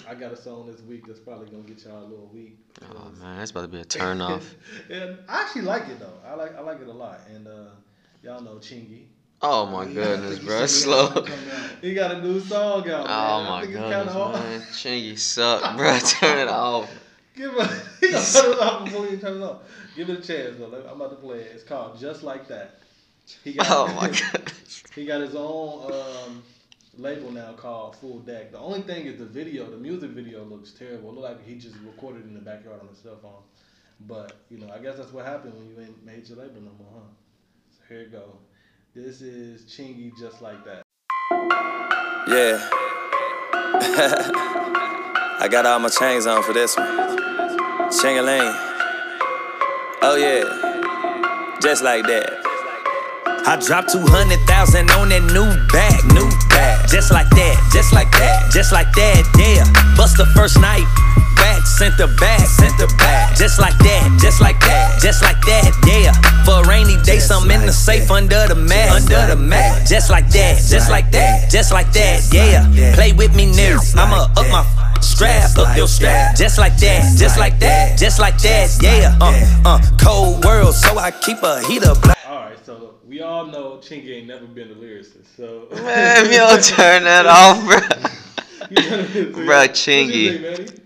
[0.09, 2.59] I got a song this week that's probably gonna get y'all a little weak.
[2.83, 4.55] Oh man, that's about to be a turn off.
[4.90, 6.12] and I actually like it though.
[6.24, 7.20] I like I like it a lot.
[7.35, 7.70] And uh,
[8.22, 9.07] y'all know Chingy.
[9.42, 10.66] Oh my goodness, bro.
[10.66, 11.26] Slow.
[11.81, 13.07] He got a new song out.
[13.09, 13.50] Oh man.
[13.50, 14.61] My goodness, man.
[14.72, 15.98] Chingy suck, bro.
[15.98, 16.88] Turn it off.
[17.35, 17.70] Give it.
[18.00, 19.62] He gonna turn it off before you turn it off.
[19.96, 20.66] Give it a chance though.
[20.88, 21.50] I'm about to play it.
[21.52, 22.81] It's called Just Like That.
[23.44, 24.82] He got, Oh my goodness.
[24.94, 26.42] he got his own um,
[26.96, 28.52] label now called Full Deck.
[28.52, 29.68] The only thing is the video.
[29.70, 31.10] The music video looks terrible.
[31.10, 33.42] It like he just recorded in the backyard on his cell phone.
[34.00, 36.72] But you know, I guess that's what happened when you ain't made your label no
[36.78, 37.08] more, huh?
[37.70, 38.38] So here it go.
[38.94, 40.82] This is Chingy Just Like That.
[42.28, 42.68] Yeah.
[45.38, 46.86] I got all my chains on for this one.
[47.90, 48.54] Chingaling.
[50.02, 51.58] Oh yeah.
[51.60, 52.36] Just like that.
[53.46, 56.90] I dropped 200,000 on that new bag, new bag.
[56.90, 59.62] Just like that, just like that, just like that, yeah.
[59.94, 60.82] Bust the first night,
[61.38, 63.38] back, sent the back, sent the back.
[63.38, 66.11] Just like that, just like that, just like that, yeah.
[66.42, 69.87] For a rainy day, some in the safe under the mat, under the mat.
[69.87, 72.66] Just like that, just like that, just like that, yeah.
[72.98, 73.78] Play with me, nigga.
[73.94, 74.66] I'ma up my
[74.98, 76.35] strap, up your strap.
[76.35, 79.14] Just like that, just like that, just like that, yeah.
[79.22, 81.94] Uh, uh, cold world, so I keep a heater
[83.16, 85.24] we all know Chingy ain't never been a lyricist.
[85.38, 87.79] So Man, yo, turn that off, bro.
[88.68, 90.83] Bruh, Bruh, Chingy.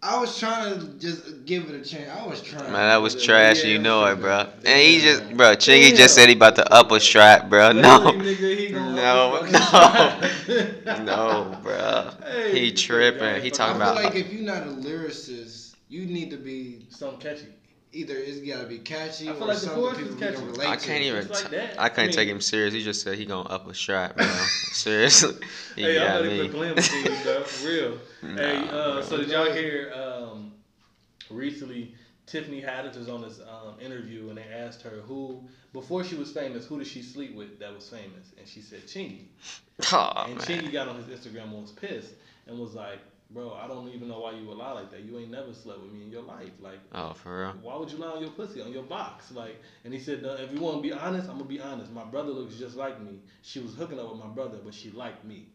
[0.00, 2.08] I was trying to just give it a chance.
[2.08, 2.70] I was trying.
[2.70, 3.64] Man, that was trash.
[3.64, 4.46] You know it, bro.
[4.64, 7.72] And he just, bro, Chingy just said he about to up a strap, bro.
[7.72, 10.20] No, no, no,
[11.02, 12.10] no, bro.
[12.52, 13.42] He tripping.
[13.42, 14.04] He talking I feel about.
[14.04, 17.48] like if you're not a lyricist, you need to be something catchy.
[17.94, 20.46] Either it's gotta be catchy I feel or like something chorus people is can catchy.
[20.46, 21.28] relate I can't even.
[21.28, 21.80] Like t- that.
[21.80, 22.72] I couldn't I mean- take him serious.
[22.72, 24.28] He just said he gonna up a strap, man.
[24.72, 25.34] Seriously,
[25.76, 26.48] he hey, I'm got ready me.
[26.48, 27.42] for Glim to you, bro.
[27.42, 27.98] For real.
[28.36, 29.02] hey, uh, bro.
[29.02, 30.52] so did y'all hear um,
[31.30, 31.94] recently
[32.26, 35.42] Tiffany Haddish was on this um, interview and they asked her who,
[35.74, 38.32] before she was famous, who did she sleep with that was famous?
[38.38, 39.24] And she said Chingy.
[39.92, 40.46] Oh, and man.
[40.46, 42.12] Chingy got on his Instagram and was pissed
[42.46, 43.00] and was like,
[43.32, 45.00] bro, I don't even know why you would lie like that.
[45.00, 46.50] You ain't never slept with me in your life.
[46.60, 47.54] Like, Oh, for real.
[47.62, 49.32] why would you lie on your pussy, on your box?
[49.32, 51.92] Like, and he said, "No, if you want to be honest, I'm gonna be honest.
[51.92, 53.20] My brother looks just like me.
[53.42, 55.46] She was hooking up with my brother, but she liked me.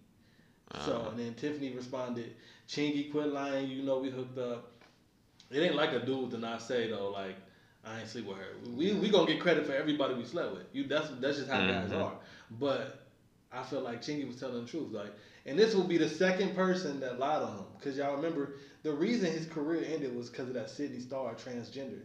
[0.86, 1.10] So, Uh.
[1.12, 2.36] and then Tiffany responded,
[2.68, 3.70] "Chingy, quit lying.
[3.70, 4.72] You know we hooked up.
[5.50, 7.10] It ain't like a dude to not say though.
[7.12, 7.36] Like,
[7.86, 8.48] I ain't sleep with her.
[8.76, 10.64] We we gonna get credit for everybody we slept with.
[10.74, 12.02] You that's that's just how guys Mhm.
[12.04, 12.20] are.
[12.60, 13.06] But
[13.52, 14.92] I feel like Chingy was telling the truth.
[14.92, 15.14] Like,
[15.48, 17.66] and this will be the second person that lied on him.
[17.82, 22.02] Cause y'all remember the reason his career ended was because of that Sydney Starr transgender.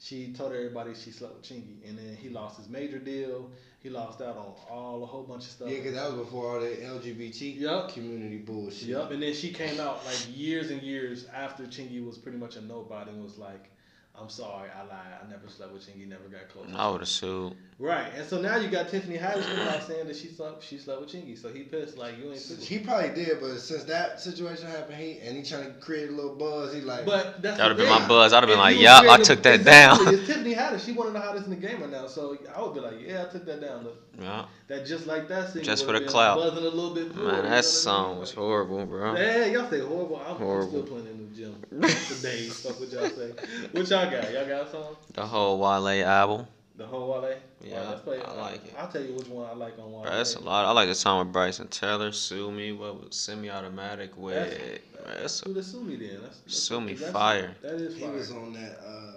[0.00, 3.50] She told everybody she slept with Chingy, and then he lost his major deal.
[3.80, 5.68] He lost out on all a whole bunch of stuff.
[5.68, 7.92] Yeah, because that was before all the LGBT Yup.
[7.92, 8.88] community bullshit.
[8.88, 12.56] Yep, and then she came out like years and years after Chingy was pretty much
[12.56, 13.70] a nobody and was like,
[14.14, 15.06] I'm sorry, I lied.
[15.24, 16.66] I never slept with Chingy, never got close.
[16.74, 17.56] I would have sued.
[17.76, 20.78] Right, and so now you got Tiffany Haddish coming out saying that she slept, she
[20.78, 22.38] slept with Chingy, so he pissed like you ain't.
[22.38, 26.08] slept He probably did, but since that situation happened, he and he trying to create
[26.08, 26.72] a little buzz.
[26.72, 28.32] He like, But that's That would've been my buzz.
[28.32, 30.14] I'd have been If like, you yup, I took that exactly, down.
[30.14, 30.86] It's Tiffany Haddish.
[30.86, 32.80] She want to know how this in the game right now, so I would be
[32.80, 33.82] like, yeah, I took that down.
[33.82, 34.44] Look, Yeah.
[34.68, 35.64] that just like that single.
[35.64, 36.36] Just for the been clout.
[36.38, 37.12] Buzzing a little bit.
[37.12, 37.50] more, you know what I Man, mean?
[37.50, 39.16] that song was horrible, bro.
[39.16, 40.22] Yeah, y'all say horrible.
[40.24, 42.46] I'm, I'm still playing in the gym today.
[42.50, 43.32] Fuck what y'all say.
[43.72, 44.32] What y'all got?
[44.32, 44.96] Y'all got a song?
[45.12, 46.46] The whole Wale album.
[46.76, 47.36] The whole Wale?
[47.62, 48.74] Yeah, Alright, let's play I like it.
[48.76, 50.02] I'll tell you which one I like on Wale.
[50.02, 50.64] Bro, that's a lot.
[50.64, 54.34] I like the song with Bryson Tiller, Sue Me, what was semi-automatic with.
[54.34, 56.18] That's- Bro, that's Who the Sue Me then?
[56.22, 57.54] That's, that's Sue Me that's- fire.
[57.62, 59.12] That is he was on that uh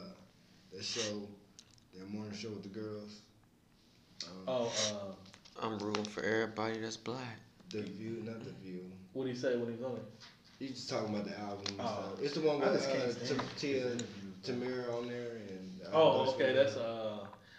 [0.74, 1.22] that show,
[1.98, 3.22] that morning show with the girls.
[4.26, 7.38] Um, Oh, uh, I'm rooting for everybody that's black.
[7.72, 8.82] the View, not the View.
[9.14, 10.04] what do you say when he's on it?
[10.60, 11.76] He's just talking about the album.
[11.80, 12.14] Oh.
[12.22, 13.98] It's the one with just uh, can't stand T- Tia
[14.44, 15.82] Tamera on there and.
[15.86, 16.54] uh, Oh, okay.
[16.54, 17.07] That's uh,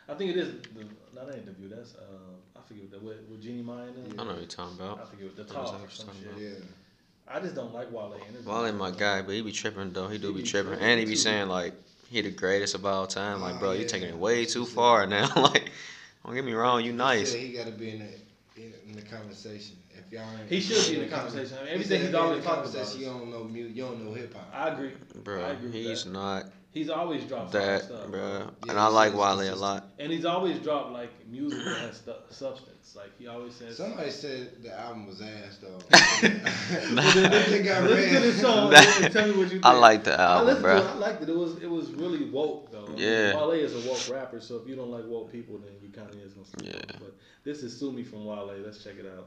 [0.08, 0.48] I think it is.
[0.74, 1.68] The, not an interview.
[1.68, 4.12] That's uh, I forget what that with, with Jeannie Mai and.
[4.12, 4.88] I don't know what you're talking about.
[4.90, 5.10] I about.
[5.10, 6.30] forget what the What was talk I or some talking shit.
[6.30, 6.40] about?
[6.40, 7.34] Yeah.
[7.34, 8.46] I just don't like Wale interviews.
[8.46, 10.08] Wale my guy, but he be tripping though.
[10.08, 11.16] He do He be be tripping, tripping and he be too.
[11.18, 11.74] saying like
[12.08, 13.42] he the greatest of all time.
[13.42, 13.86] Like, Oh, bro, you yeah.
[13.86, 15.28] taking it way too far now.
[15.36, 15.70] like,
[16.24, 17.32] don't get me wrong, you He nice.
[17.32, 20.58] said he got to be in the in, in the conversation if y'all ain't, He
[20.60, 21.58] should be in the conversation.
[21.60, 22.96] I mean, everything he's always talked about.
[22.98, 23.76] You don't know music.
[23.76, 24.50] You don't know hip hop.
[24.54, 24.92] I agree.
[25.22, 26.10] Bro, I agree he's that.
[26.12, 28.20] not He's always dropped that, stuff, bro.
[28.20, 29.84] Yeah, And I like says Wale a lot.
[29.98, 32.94] And he's always dropped like music that has stu- substance.
[32.94, 33.76] Like he always says.
[33.76, 35.78] Somebody said the album was ass though.
[36.94, 39.64] Well, then They got listen to this song and tell me what you think.
[39.64, 40.80] I like the album, listened bro.
[40.80, 40.90] to it.
[40.90, 41.28] I liked it.
[41.30, 42.84] It was it was really woke though.
[42.86, 43.34] I mean, Yeah.
[43.36, 46.08] Wale is a woke rapper, so if you don't like woke people, then you kind
[46.10, 46.46] of is gonna.
[46.46, 46.72] see Yeah.
[46.76, 46.98] woke.
[47.00, 47.14] But
[47.44, 48.52] this is "Sue Me" from Wale.
[48.64, 49.26] Let's check it out.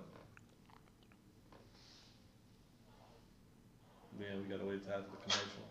[4.19, 5.63] Man, we gotta wait till after the commercial.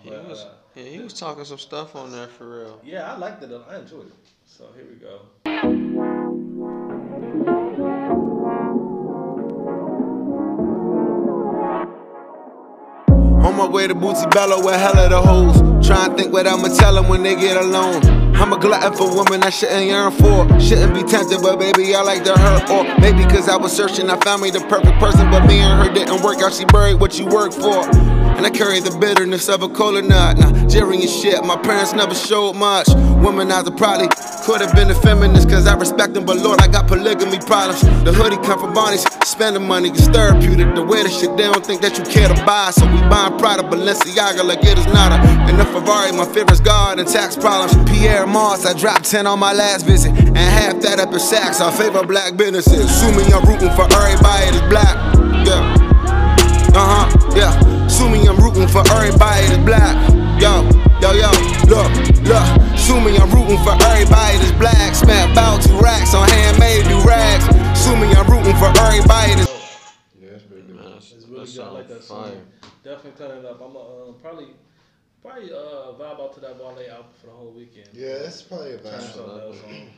[0.00, 2.80] He But, was, uh, yeah, he was talking some stuff on there for real.
[2.84, 3.50] yeah, I liked it.
[3.68, 4.12] I enjoyed it.
[4.46, 6.28] So here we go.
[13.44, 15.56] On my way to Bootsy Bellows with hella the hoes.
[15.86, 18.02] Try and think what I'ma tell them when they get alone.
[18.36, 20.60] I'm a glutton for women I shouldn't yearn for.
[20.60, 22.68] Shouldn't be tempted, but baby, I like to hurt.
[22.70, 25.86] Or maybe cause I was searching, I found me the perfect person, but me and
[25.86, 26.52] her didn't work out.
[26.52, 27.84] She buried what you work for.
[28.38, 30.38] And I carry the bitterness of a kola nut.
[30.38, 32.86] Nigerian shit, my parents never showed much.
[33.18, 34.06] Womanizer probably
[34.46, 37.82] could have been a feminist, cause I respect them, but Lord, I got polygamy problems.
[38.04, 40.76] The hoodie come from Barneys, spending money is therapeutic.
[40.76, 42.70] The way the shit, they don't think that you care to buy.
[42.70, 45.18] So we buying Prada, Balenciaga like it is nada.
[45.50, 47.74] And the Ferrari, my favorite's God and tax problems.
[47.90, 50.12] Pyer Moss, I dropped 10 on my last visit.
[50.14, 52.86] And half that up in Saks, I favor black businesses.
[52.86, 54.94] Assuming I'm rooting for everybody that's black.
[55.42, 55.74] Yeah.
[56.78, 57.77] Uh huh, yeah.
[57.98, 59.96] Sue me, I'm rooting for everybody that's black.
[60.40, 60.62] Yo,
[61.02, 61.30] yo, yo,
[61.66, 61.90] look,
[62.22, 62.78] look.
[62.78, 64.94] Sue me, I'm rooting for everybody that's black.
[64.94, 67.44] Spent about two racks on handmade do rags.
[67.80, 69.50] Sue me, I'm rooting for everybody that's.
[70.20, 70.76] Yeah, that's pretty good.
[70.76, 71.60] Man, that's, It's really good.
[71.60, 72.24] I like that song.
[72.30, 72.40] fire.
[72.84, 73.60] Definitely turn it up.
[73.60, 74.48] I'm uh, probably
[75.20, 77.88] probably uh, vibe out to that Wale album for the whole weekend.
[77.92, 79.12] Yeah, that's probably a Turn vibe.
[79.12, 79.88] something else on.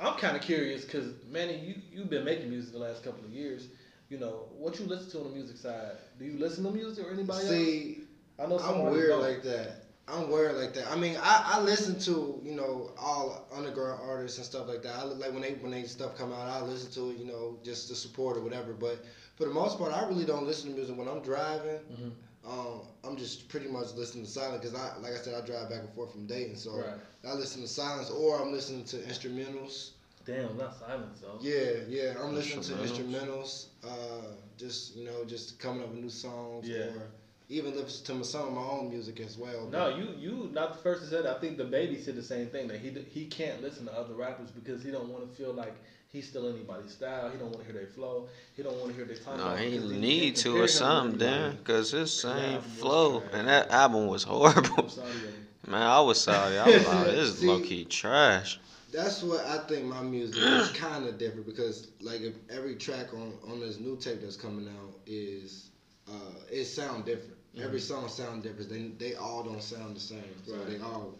[0.00, 3.30] I'm kind of curious because Manny, you you've been making music the last couple of
[3.32, 3.66] years.
[4.10, 5.92] You know what you listen to on the music side.
[6.18, 7.48] Do you listen to music or anybody else?
[7.48, 7.98] See,
[8.40, 9.84] I know some I'm weird like that.
[10.08, 10.90] I'm weird like that.
[10.90, 14.96] I mean, I, I listen to you know all underground artists and stuff like that.
[14.96, 17.56] I like when they when they stuff come out, I listen to it, you know,
[17.62, 18.72] just to support or whatever.
[18.72, 19.04] But
[19.36, 21.78] for the most part, I really don't listen to music when I'm driving.
[21.92, 22.10] Mhm.
[22.44, 25.70] Um, I'm just pretty much listening to silence because I like I said I drive
[25.70, 26.98] back and forth from Dayton, so Right.
[27.28, 29.90] I listen to silence or I'm listening to instrumentals.
[30.30, 31.38] Damn, not silence though.
[31.40, 33.00] Yeah, yeah, I'm listening to Instrumentals.
[33.02, 33.66] instrumentals.
[33.84, 34.26] Uh,
[34.58, 36.84] just you know, just coming up with new songs Yeah.
[36.84, 37.02] or
[37.48, 39.68] even listen to my- some of my own music as well.
[39.72, 41.36] No, you you not the first to say that.
[41.36, 44.50] I think DaBaby said the same thing that he he can't listen to other rappers
[44.50, 45.74] because he don't want to feel like
[46.12, 47.28] he's still anybody's style.
[47.30, 48.28] He don't want to hear their flow.
[48.56, 49.38] He don't want to hear their time.
[49.38, 51.54] No, he need can't to or something, anybody.
[51.56, 53.32] then, cause his same album flow trash.
[53.34, 54.88] and that album was horrible.
[54.88, 55.34] Sorry, baby.
[55.66, 56.58] Man, I was sorry.
[56.58, 58.60] I was like, this is low key trash.
[58.92, 63.12] That's what I think my music is kind of different because like if every track
[63.14, 65.70] on on this new tape that's coming out is
[66.08, 66.12] uh
[66.50, 67.36] it sound different.
[67.58, 68.70] Every song sound different.
[68.70, 70.22] They they all don't sound the same.
[70.46, 70.66] So Right.
[70.68, 71.14] they all.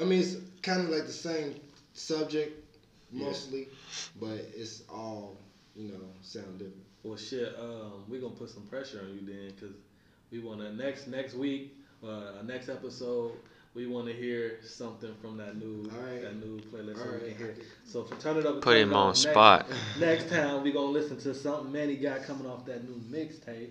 [0.00, 1.56] I mean, it's kind of like the same
[1.94, 2.58] subject
[3.10, 3.68] mostly,
[4.16, 5.36] but it's all
[5.76, 6.82] you know sound different.
[7.02, 7.54] Well, shit.
[7.58, 9.74] Um, we gonna put some pressure on you then, cause
[10.30, 13.32] we wanna next next week, uh, next episode.
[13.74, 16.20] We want to hear something from that new Alright.
[16.22, 17.54] that new playlist so we can hear.
[17.86, 19.66] So for turn it up, Put him on next- spot.
[19.98, 23.70] Next time we gonna listen to something Manny got coming off that new mixtape.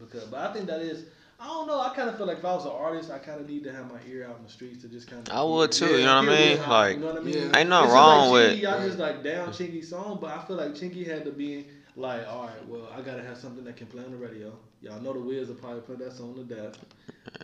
[0.00, 1.04] Because, but I think that is.
[1.38, 1.78] I don't know.
[1.80, 3.72] I kind of feel like if I was an artist, I kind of need to
[3.72, 5.34] have my ear out in the streets to just kind of.
[5.34, 6.58] I would too, you know what I mean?
[6.68, 7.34] Like, you know what I mean?
[7.34, 7.58] Yeah.
[7.58, 8.58] Ain't nothing It's wrong like with.
[8.58, 11.66] Chingy, Y'all just like down Chingy's song, but I feel like Chingy had to be
[11.96, 14.52] like, all right, well, I gotta have something that can play on the radio.
[14.82, 16.78] Y'all know the Wiz will probably play that song to death.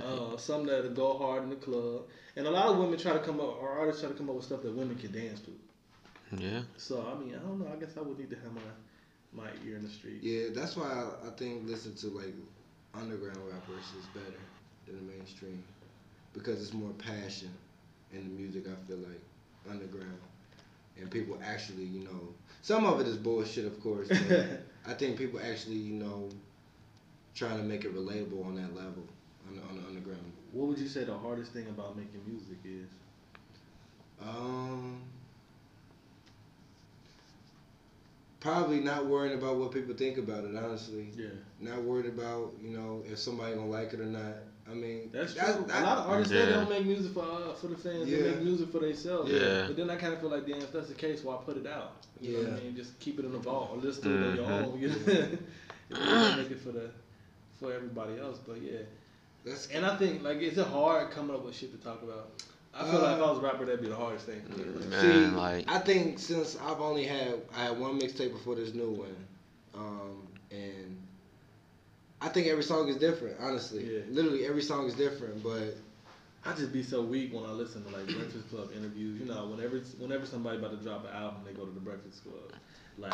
[0.00, 2.02] Uh, something that'll go hard in the club,
[2.36, 4.36] and a lot of women try to come up, or artists try to come up
[4.36, 5.50] with stuff that women can dance to.
[6.38, 6.62] Yeah.
[6.76, 7.66] So I mean, I don't know.
[7.70, 10.22] I guess I would need to have my my ear in the street.
[10.22, 12.34] Yeah, that's why I, I think listen to like
[12.94, 14.40] underground rappers is better
[14.86, 15.62] than the mainstream
[16.32, 17.50] because it's more passion
[18.12, 18.64] in the music.
[18.66, 19.20] I feel like
[19.68, 20.18] underground
[20.98, 24.08] and people actually, you know, some of it is bullshit, of course.
[24.08, 26.28] But I think people actually, you know,
[27.34, 29.04] trying to make it relatable on that level
[29.48, 30.32] on the, on the underground.
[30.52, 32.88] What would you say the hardest thing about making music is?
[34.22, 35.02] Um,
[38.38, 40.54] probably not worrying about what people think about it.
[40.56, 41.26] Honestly, Yeah,
[41.60, 44.36] not worried about you know if somebody gonna like it or not.
[44.70, 45.42] I mean, that's true.
[45.44, 47.76] that- that- a lot of artists say they don't make music for uh, for the
[47.76, 48.08] fans.
[48.08, 48.18] Yeah.
[48.22, 49.30] They make music for themselves.
[49.30, 49.66] Yeah.
[49.66, 51.66] But then I kind of feel like, damn, if that's the case, why put it
[51.66, 51.92] out?
[52.20, 52.76] You know what I mean?
[52.76, 54.72] Just keep it in the vault or listen to it on your Mhm.
[54.72, 54.80] own.
[54.80, 54.94] You know?
[55.06, 55.38] if
[55.90, 56.90] you don't make it for the
[57.58, 58.78] for everybody else, but yeah.
[59.44, 62.30] That's And I think like it's hard coming up with shit to talk about.
[62.74, 64.40] I feel like if I was a rapper, that'd be the hardest thing.
[64.48, 64.64] For me.
[64.64, 65.00] Like, Man,
[65.30, 68.90] See, like, I think since I've only had I had one mixtape before this new
[68.90, 69.16] one,
[69.74, 70.96] Um, and
[72.22, 73.36] I think every song is different.
[73.40, 74.00] Honestly, Yeah.
[74.08, 75.42] literally every song is different.
[75.42, 75.76] But
[76.44, 79.20] I just be so weak when I listen to like Breakfast Club interviews.
[79.20, 82.22] You know, whenever whenever somebody about to drop an album, they go to the Breakfast
[82.22, 82.52] Club,
[82.98, 83.12] like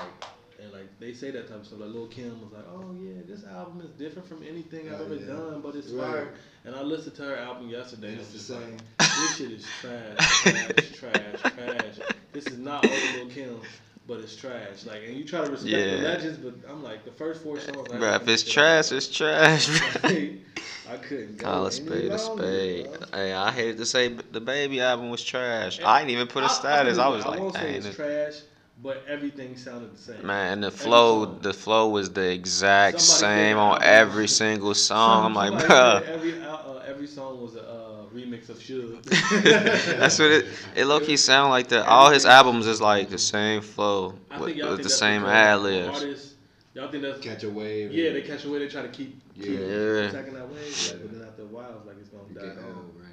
[0.62, 1.80] and like they say that type of stuff.
[1.80, 5.04] Like Lil Kim was like, "Oh yeah, this album is different from anything I've Oh,
[5.04, 5.26] ever yeah.
[5.26, 6.06] done, but it's Right.
[6.06, 6.34] fire."
[6.64, 8.08] And I listened to her album yesterday.
[8.12, 8.72] and It's the just same.
[8.72, 11.94] Like, this shit is trash, trash, trash, trash.
[12.32, 13.60] This is not old Lil Kim.
[14.08, 14.86] But it's trash.
[14.86, 16.02] Like, and you try to respect the Yeah.
[16.02, 17.92] legends, but I'm like, the first four songs.
[17.92, 19.68] I Bro, if it's trash, it's trash.
[20.04, 21.44] I couldn't go.
[21.44, 22.88] Call a spade a spade.
[23.12, 25.80] Hey, I hated to say DaBaby album was trash.
[25.84, 26.98] I didn't even put a status.
[26.98, 28.34] I, was like, won't say it's this- trash,
[28.82, 30.26] but everything sounded the same.
[30.26, 30.54] man.
[30.54, 31.38] And the Every flow, song.
[31.42, 35.26] the flow was the exact Somebody same on every single song.
[35.26, 36.00] I'm like, bro.
[36.06, 39.02] Every uh, every song was a uh, remix of Suge.
[39.98, 40.46] That's what it.
[40.76, 41.86] It low key sound like that.
[41.86, 45.98] All his albums is like the same flow with, with the same ad libs.
[46.02, 46.34] artists-
[46.74, 47.90] Y'all think that's catch a wave.
[47.90, 48.10] yeah?
[48.12, 48.60] They catch a wave.
[48.60, 50.06] They try to keep keep Yeah.
[50.10, 52.46] attacking that wave, like, but then after a while, it's like it's gonna You die
[52.54, 52.92] get down.
[53.00, 53.08] right?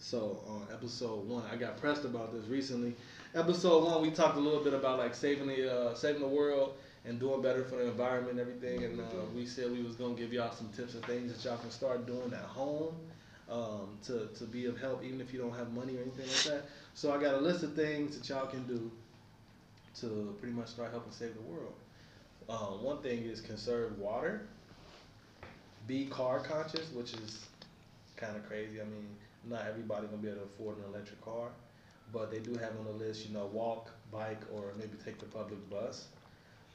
[0.00, 2.94] So on episode one, I got pressed about this recently.
[3.36, 6.74] Episode one, we talked a little bit about like saving the uh, saving the world
[7.04, 8.82] and doing better for the environment and everything.
[8.84, 9.04] And uh,
[9.36, 12.04] we said we was gonna give y'all some tips and things that y'all can start
[12.06, 12.94] doing at home
[13.50, 16.44] um, to to be of help, even if you don't have money or anything like
[16.44, 16.68] that.
[16.94, 18.90] So I got a list of things that y'all can do
[20.00, 21.74] to pretty much start helping save the world.
[22.48, 24.46] Um, one thing is conserve water.
[25.86, 27.46] Be car conscious, which is
[28.16, 28.80] kind of crazy.
[28.80, 29.06] I mean,
[29.44, 31.48] not everybody gonna be able to afford an electric car,
[32.12, 35.26] but they do have on the list, you know, walk, bike, or maybe take the
[35.26, 36.06] public bus.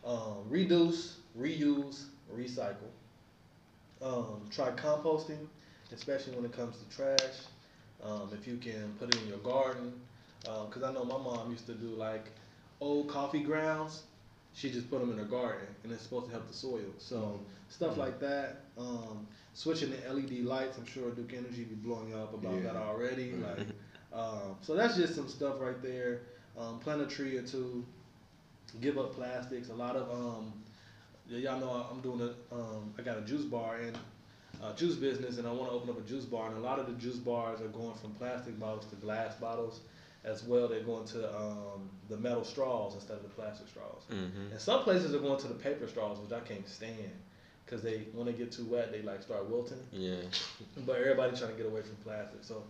[0.06, 2.06] Um, reduce, reuse,
[2.36, 2.92] recycle.
[4.02, 5.48] Um, try composting,
[5.92, 7.48] especially when it comes to trash.
[8.02, 10.02] Um, if you can put it in your garden,
[10.42, 12.32] because I know my mom used to do like
[12.80, 14.04] old coffee grounds.
[14.56, 16.94] She just put them in her garden, and it's supposed to help the soil.
[17.00, 18.66] So stuff like that.
[18.78, 20.78] Um, switching to LED lights.
[20.78, 22.62] I'm sure Duke Energy be blowing you up about Yeah.
[22.74, 23.32] that already.
[23.32, 23.68] Like,
[24.12, 26.22] um, so that's just some stuff right there.
[26.56, 27.84] Um, plant a tree or two.
[28.80, 29.70] Give up plastics.
[29.70, 30.64] A lot of um,
[31.28, 33.98] y'all know I'm doing a um, I got a juice bar and
[34.62, 36.47] uh, juice business, and I want to open up a juice bar.
[36.49, 39.82] And a lot of the juice bars are going from plastic bottles to glass bottles,
[40.24, 40.68] as well.
[40.68, 44.04] They're going to um, the metal straws instead of the plastic straws.
[44.12, 44.51] Mhm.
[44.51, 47.12] And some places are going to the paper straws, which I can't stand,
[47.66, 49.80] because they when they get too wet, they like start wilting.
[49.91, 50.16] Yeah.
[50.86, 52.64] But everybody trying to get away from plastic, so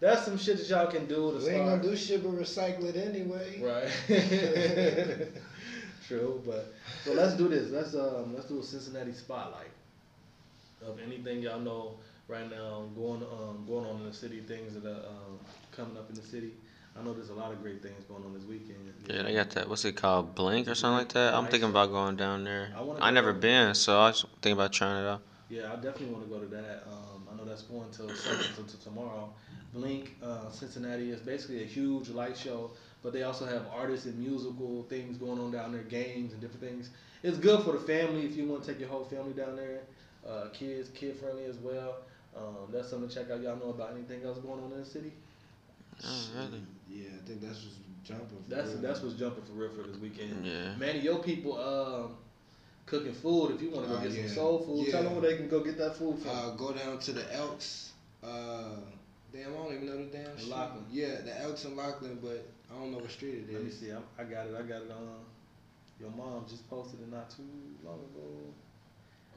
[0.00, 1.54] that's some shit that y'all can do to We start.
[1.56, 3.60] ain't gonna do shit but recycle it anyway.
[3.60, 3.90] Right.
[6.06, 6.72] True, but
[7.04, 7.70] so let's do this.
[7.70, 9.70] Let's um let's do a Cincinnati spotlight
[10.86, 11.98] of anything y'all know
[12.28, 15.38] right now going um going on in the city, things that are um,
[15.72, 16.52] coming up in the city.
[16.98, 18.92] I know there's a lot of great things going on this weekend.
[19.06, 19.68] Yeah, they got that.
[19.68, 20.34] What's it called?
[20.34, 21.34] Blink or something like that.
[21.34, 22.72] I'm thinking about going down there.
[22.76, 25.22] I I never been, so I was thinking about trying it out.
[25.48, 26.84] Yeah, I definitely want to go to that.
[26.86, 29.32] Um, I know that's going till to tomorrow.
[29.72, 32.70] Blink, uh, Cincinnati is basically a huge light show,
[33.02, 36.62] but they also have artists and musical things going on down there, games and different
[36.62, 36.90] things.
[37.22, 39.80] It's good for the family if you want to take your whole family down there.
[40.26, 41.96] Uh, kids, kid friendly as well.
[42.36, 43.40] Um, that's something to check out.
[43.40, 45.12] Y'all know about anything else going on in the city?
[46.04, 46.62] Oh, really?
[46.88, 48.28] Yeah, I think that's what's jumping.
[48.28, 48.78] for That's real.
[48.82, 50.44] that's what's jumping for real for this weekend.
[50.44, 50.74] Yeah.
[50.78, 52.16] Manny, your people um,
[52.86, 53.52] cooking food.
[53.56, 54.26] If you want to go Uh, get yeah.
[54.26, 56.30] some soul food, tell them where they can go get that food from.
[56.30, 57.92] Uh, go down to the Elks.
[58.22, 58.76] Uh,
[59.32, 60.50] damn, I don't even know the damn In street.
[60.50, 60.86] Lockland.
[60.90, 63.54] Yeah, the Elks in Lockland, but I don't know what street it is.
[63.54, 63.92] Let me see.
[63.92, 64.54] I, I got it.
[64.56, 65.20] I got it on.
[66.00, 67.42] Your mom just posted it not too
[67.84, 68.22] long ago.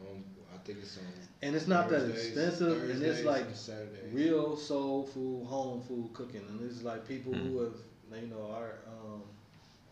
[0.09, 0.23] Um,
[0.53, 1.03] I think it's on.
[1.41, 6.09] And it's not that Thursdays- expensive, and it's like and real soul food, home food
[6.13, 7.63] cooking, and it's like people who Mm.
[8.11, 9.23] have, you know, are um,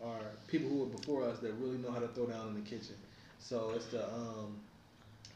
[0.03, 2.69] are people who were before us that really know how to throw down in the
[2.69, 2.95] kitchen.
[3.39, 4.59] So it's the um,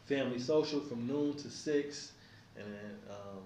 [0.06, 2.12] family social from noon to six,
[2.56, 3.42] and then um,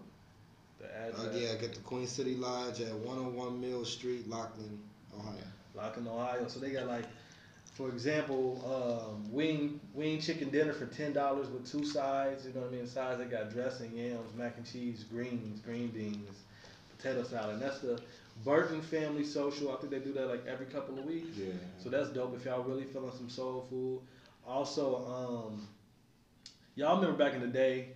[0.79, 1.19] the address.
[1.19, 4.77] Uh, yeah, I get the Queen City Lodge at 101 Mill Street, Lockland,
[5.17, 5.35] Ohio.
[5.73, 6.47] Lockland, Ohio.
[6.47, 7.05] So they got like,
[7.77, 12.47] for example, um, wing wing chicken dinner for ten dollars with two sides.
[12.47, 12.87] You know what I mean?
[12.87, 16.39] Sides they got dressing, yams, mac and cheese, greens, green beans,
[16.97, 17.53] potato salad.
[17.53, 18.01] And that's the
[18.43, 19.71] Burton Family Social.
[19.71, 21.37] I think they do that like every couple of weeks.
[21.37, 21.53] Yeah.
[21.77, 24.01] So that's dope if y'all really feeling some soul food.
[24.47, 25.67] Also, um,
[26.73, 27.89] y'all remember back in the day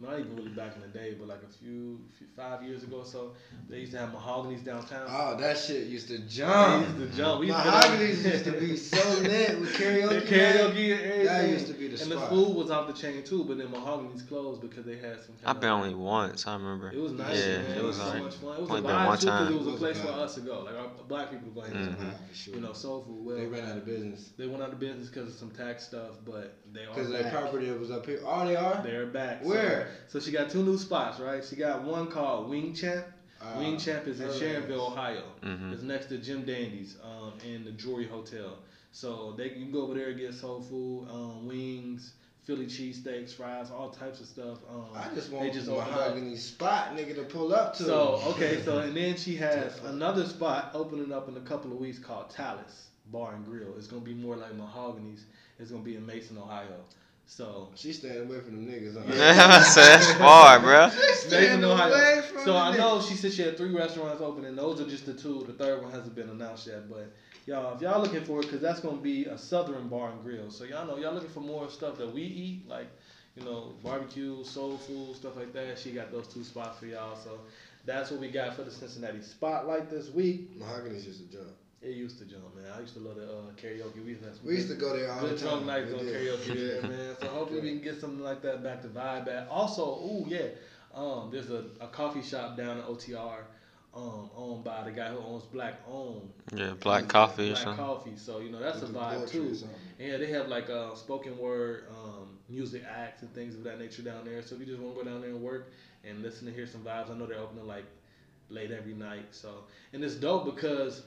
[0.00, 2.98] not even really back in the day, but like a few, few five years ago
[2.98, 3.32] or so,
[3.68, 5.06] they used to have mahoganies downtown.
[5.08, 6.86] Oh, that shit used to jump.
[6.86, 7.40] They used to jump.
[7.40, 10.08] We used to Mahogany's used to be so lit with karaoke.
[10.08, 11.00] The karaoke night.
[11.00, 11.90] and everything.
[11.90, 12.30] That used to be the and spot.
[12.30, 15.34] the food was off the chain too, but then Mahogany's closed because they had some.
[15.44, 16.46] I've been only once.
[16.46, 16.90] I remember.
[16.90, 17.38] It was nice.
[17.38, 17.78] Yeah, man.
[17.78, 18.22] it was so alright.
[18.22, 18.54] much fun.
[18.56, 19.52] It was Only a been vibe one too time.
[19.52, 20.60] it was a It was a place for us to go.
[20.60, 22.12] Like our black people go ahead and Mhm.
[22.28, 22.54] For sure.
[22.54, 23.24] you know soul food.
[23.24, 25.84] Well, they ran out of business They went out of business because of some tax
[25.86, 27.22] stuff, but they are because back.
[27.24, 28.20] that property was up here.
[28.24, 28.82] Oh, they are.
[28.82, 29.42] They're back.
[29.42, 29.88] So- Where?
[30.08, 31.44] So, she got two new spots, right?
[31.44, 33.04] She got one called Wing Champ.
[33.40, 34.78] Uh, Wing Champ is in heard Sharonville, this.
[34.80, 35.22] Ohio.
[35.44, 35.72] Mhm.
[35.72, 38.58] It's next to Jim Dandy's um, in the Drury Hotel.
[38.92, 42.14] So they can go over there and get soul food, um, wings,
[42.44, 44.58] Philly cheesesteaks, fries, all types of stuff.
[44.70, 45.96] Um, I just they want just a opened up.
[45.98, 47.84] mahogany spot, nigga, to pull up to.
[47.84, 51.78] So okay, so and then she has another spot opening up in a couple of
[51.78, 53.74] weeks called Talus Bar and Grill.
[53.76, 55.26] It's gonna be more like Mahogany's.
[55.58, 56.80] It's gonna be in Mason, Ohio.
[57.26, 58.94] So She's staying away from them niggas.
[58.96, 59.02] Huh?
[59.14, 60.86] Yeah, so that's far, bro.
[60.88, 61.92] Mason, Ohio.
[61.92, 64.80] away from So I the know she said she had three restaurants open, and those
[64.80, 65.44] are just the two.
[65.46, 67.12] The third one hasn't been announced yet, but
[67.48, 70.50] y'all, if y'all looking for it, because that's gonna be a Southern bar and grill.
[70.50, 72.88] So y'all know y'all looking for more stuff that we eat, like
[73.36, 75.78] you know barbecue, soul food, stuff like that.
[75.78, 77.16] She got those two spots for y'all.
[77.16, 77.40] So
[77.84, 80.56] that's what we got for the Cincinnati Spotlight this week.
[80.58, 81.48] Mahogany's just a jump.
[81.80, 82.66] It used to jump, man.
[82.76, 84.04] I used to love the uh, karaoke.
[84.04, 85.64] We used to, have some We used to go there all good the time.
[85.64, 87.16] drunk nights on karaoke there, man.
[87.20, 89.48] So hopefully we can get something like that back to vibe at.
[89.48, 90.48] Also, ooh yeah,
[90.92, 93.42] um, there's a, a coffee shop down in OTR,
[93.94, 96.28] um, owned by the guy who owns Black Own.
[96.54, 97.84] Yeah, black coffee or Black something.
[97.84, 98.16] coffee.
[98.16, 99.56] So you know that's a vibe too.
[99.98, 104.02] Yeah, they have like uh, spoken word, um, music acts and things of that nature
[104.02, 104.42] down there.
[104.42, 105.72] So if you just want to go down there and work
[106.04, 107.84] and listen to hear some vibes, I know they're opening like
[108.50, 109.26] late every night.
[109.32, 111.02] So and it's dope because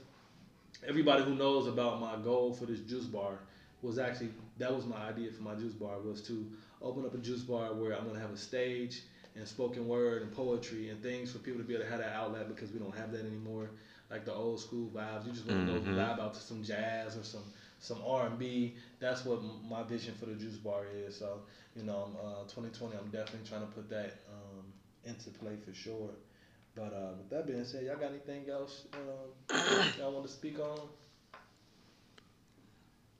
[0.87, 3.39] everybody who knows about my goal for this juice bar
[3.81, 6.45] was actually that was my idea for my juice bar was to
[6.81, 9.03] open up a juice bar where I'm gonna have a stage
[9.35, 12.13] and spoken word and poetry and things for people to be able to have that
[12.13, 13.69] outlet because we don't have that anymore.
[14.09, 15.73] Like the old school vibes, you just want to Mhm.
[15.73, 17.43] go vibe out to some jazz or some
[17.79, 18.75] some R and B.
[18.99, 21.15] That's what m- my vision for the juice bar is.
[21.15, 21.41] So
[21.75, 24.65] you know, uh, 2020, I'm definitely trying to put that um,
[25.03, 26.09] into play for sure.
[26.75, 29.31] But uh, with that being said, y'all got anything else um,
[29.97, 30.87] y'all want to speak on?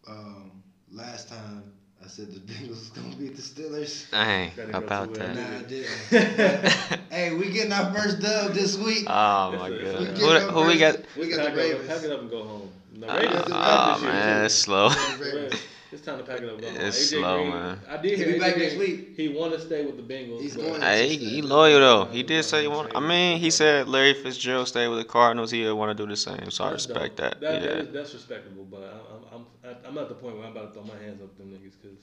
[0.07, 1.73] Um, last time
[2.03, 4.05] I said the Bengals was gonna beat the Steelers.
[4.13, 5.35] I ain't about that.
[5.35, 7.01] Nah, I didn't.
[7.11, 9.05] hey, we getting our first dub this week.
[9.07, 10.17] Oh my It's god.
[10.17, 10.97] Who, who we got?
[11.17, 11.87] We got pack, the it Ravens.
[11.87, 12.69] pack it up and go home.
[12.99, 14.45] The Uh, Ravens is oh back this year, man, too.
[14.45, 14.89] it's slow.
[15.91, 16.77] It's time to pack it up and go home.
[16.79, 17.79] It's AJ slow, Green, man.
[17.89, 19.09] I did He'll hear be back AJ next week.
[19.17, 20.39] He want to stay with the Bengals.
[20.41, 22.05] He's going Hey, he, he loyal though.
[22.05, 22.91] He did say he want.
[22.95, 25.51] I mean, he said Larry Fitzgerald stay with the Cardinals.
[25.51, 26.49] He want to do the same.
[26.49, 27.31] So I respect dope.
[27.31, 27.41] that.
[27.41, 27.67] That, Yeah.
[27.67, 29.45] that is, that's respectable, but I, I'm, I'm,
[29.85, 31.97] I'm at the point where I'm about to throw my hands up them niggas because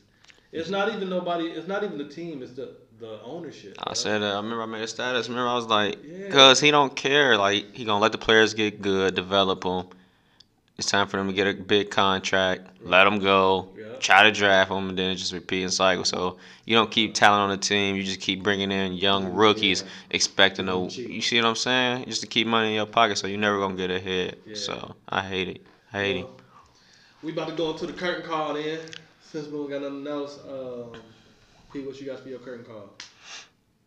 [0.53, 1.47] it's not even nobody.
[1.47, 2.43] It's not even the team.
[2.43, 3.77] It's the the ownership.
[3.79, 3.95] I bro.
[3.95, 4.35] said that.
[4.35, 5.29] I remember I made a status.
[5.29, 6.31] Remember I was like, Yeah.
[6.31, 7.37] cause he don't care.
[7.37, 9.87] Like he gonna let the players get good, develop them.
[10.79, 12.63] It's time for them to get a big contract.
[12.85, 13.69] Let them go.
[13.77, 13.97] Yeah.
[13.99, 16.05] Try to draft them, and then just repeat and cycle.
[16.05, 17.97] So you don't keep talent on the team.
[17.97, 20.89] You just keep bringing in young rookies, expecting to.
[21.03, 22.05] You see what I'm saying?
[22.07, 24.37] Just to keep money in your pocket, so you're never gonna get ahead.
[24.47, 24.55] Yeah.
[24.55, 25.67] So I hate it.
[25.93, 26.27] I hate it.
[27.23, 28.79] Well, We about to go into the curtain call then.
[29.21, 30.93] Since we don't got nothing else, um,
[31.73, 32.95] Pete, what you got for your curtain call?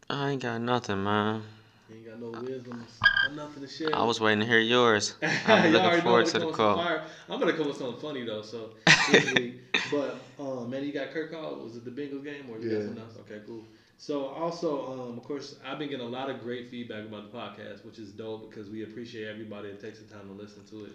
[0.09, 1.41] I ain't got nothing, man.
[1.89, 2.85] You ain't got no wisdom
[3.25, 3.95] or nothing to share.
[3.95, 5.15] I was waiting to hear yours.
[5.47, 6.77] I'm looking forward I'm to the gonna come with some call.
[6.77, 7.03] fire.
[7.29, 8.41] I'm gonna come with something funny though.
[8.41, 8.71] So,
[9.91, 11.55] but um, man, you got Kirk call.
[11.55, 12.85] Was it the Bengals game or you got Yeah.
[12.85, 13.17] something else?
[13.21, 13.63] Okay, cool.
[13.97, 17.37] So also, um, of course, I've been getting a lot of great feedback about the
[17.37, 20.85] podcast, which is dope because we appreciate everybody that takes the time to listen to
[20.85, 20.91] it,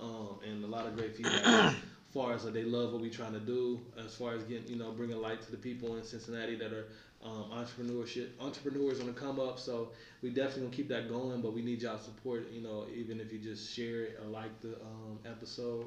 [0.00, 1.44] um, and a lot of great feedback.
[1.44, 1.74] as
[2.14, 4.76] far as that they love what we're trying to do, as far as getting you
[4.76, 6.86] know bringing light to the people in Cincinnati that are
[7.24, 9.58] um, entrepreneurship entrepreneurs on the come up.
[9.58, 9.88] So
[10.22, 12.50] we definitely gonna keep that going, but we need y'all support.
[12.52, 15.86] You know, even if you just share it or like the um, episode,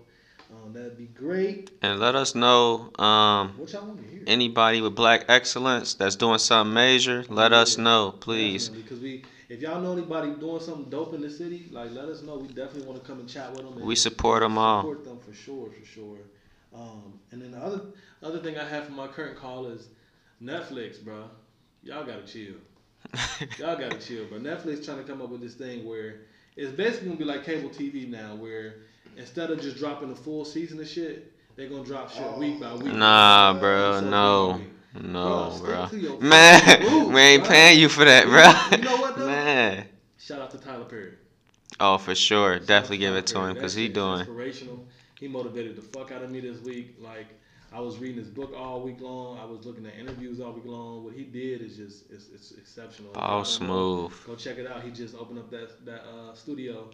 [0.52, 1.72] um, that'd be great.
[1.82, 4.24] And let us know um, What y'all want to hear?
[4.28, 7.26] anybody with black excellence that's doing something major.
[7.30, 8.70] Let us know, please.
[8.70, 12.22] Because we, if y'all know anybody doing something dope in the city, like let us
[12.22, 12.38] know.
[12.38, 13.74] We definitely want to come and chat with them.
[13.76, 13.96] And We
[14.40, 14.80] them all.
[14.80, 16.20] Support them for sure, for sure.
[16.74, 17.82] Um, and then the other
[18.24, 19.90] other thing I have for my current call is
[20.42, 21.26] Netflix, bro.
[21.84, 22.54] Y'all gotta chill.
[23.60, 24.40] Y'all gotta chill, bro.
[24.40, 26.22] Netflix trying to come up with this thing where
[26.56, 28.76] it's basically gonna be like cable TV now, where
[29.18, 32.74] instead of just dropping a full season of shit, they're gonna drop shit week by
[32.76, 32.94] week.
[32.94, 34.62] Nah, bro, no.
[35.00, 36.20] No, stick bro.
[36.20, 37.52] Man, we ain't bro.
[37.52, 38.78] paying you for that, bro.
[38.78, 39.26] You know what, though?
[39.28, 39.88] Man.
[40.18, 41.14] Shout out to Tyler Perry.
[41.80, 42.60] Oh, for sure.
[42.60, 43.50] Definitely give it to Perry.
[43.50, 44.20] him because he doing.
[44.20, 44.86] inspirational.
[45.20, 46.96] He motivated the fuck out of me this week.
[47.00, 47.28] Like
[47.72, 49.40] I was reading his book all week long.
[49.40, 51.04] I was looking at interviews all week long.
[51.06, 53.12] What he did is just it's, it's exceptional.
[53.16, 54.12] Oh, smooth.
[54.26, 54.84] Go, go check it out.
[54.84, 56.90] He just opened up that that uh, studio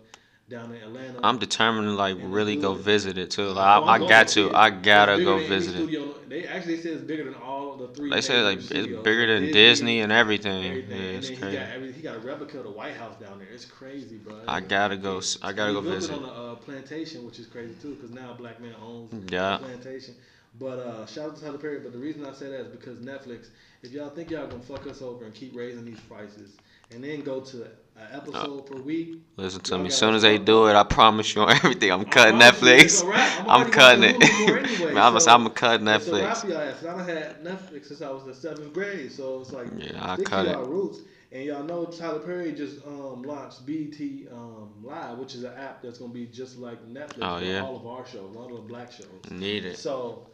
[0.49, 1.19] down in Atlanta.
[1.23, 3.47] I'm determined to like really go visit it too.
[3.49, 4.51] Like, Oh, I, I got to.
[4.53, 5.79] I gotta go visit it.
[5.79, 6.13] studio.
[6.27, 8.09] They actually say it's bigger than all the three.
[8.09, 10.65] They say major like it's bigger than Disney and everything.
[10.65, 10.97] everything.
[10.97, 13.15] Yeah, and it's then he got every, he got a replica of the White House
[13.19, 13.47] down there.
[13.53, 14.35] It's crazy, bro.
[14.47, 15.21] I gotta go.
[15.41, 16.11] I gotta go visit.
[16.11, 19.11] it on a uh, plantation, which is crazy too, because now a black man owns
[19.31, 19.57] Yeah.
[19.57, 20.15] the plantation.
[20.59, 21.79] But uh, shout out to Tyler Perry.
[21.79, 23.47] But the reason I say that is because Netflix.
[23.83, 26.55] If y'all think y'all gonna fuck us over and keep raising these prices,
[26.91, 29.87] and then go to an episode per week, Listen to me.
[29.87, 31.91] As soon as they do it, I promise you on everything.
[31.91, 32.83] I'm cutting Netflix.
[32.83, 33.39] it's a wrap.
[33.41, 34.15] I'm I'm cutting it.
[34.23, 36.49] Anyway, Man, I'm so I'm gonna cut It's a wrap Netflix.
[36.49, 36.83] y'all ass.
[36.85, 40.45] I had Netflix since I was in seventh grade, so it's like Yeah, I cut
[40.47, 40.57] it.
[40.57, 40.99] roots.
[41.31, 45.81] And y'all know Tyler Perry just um, launched BT um, Live, which is an app
[45.81, 47.61] that's gonna be just like Netflix Oh, for yeah.
[47.63, 49.07] all of our shows, all of the black shows.
[49.29, 49.77] Need it.
[49.77, 50.27] So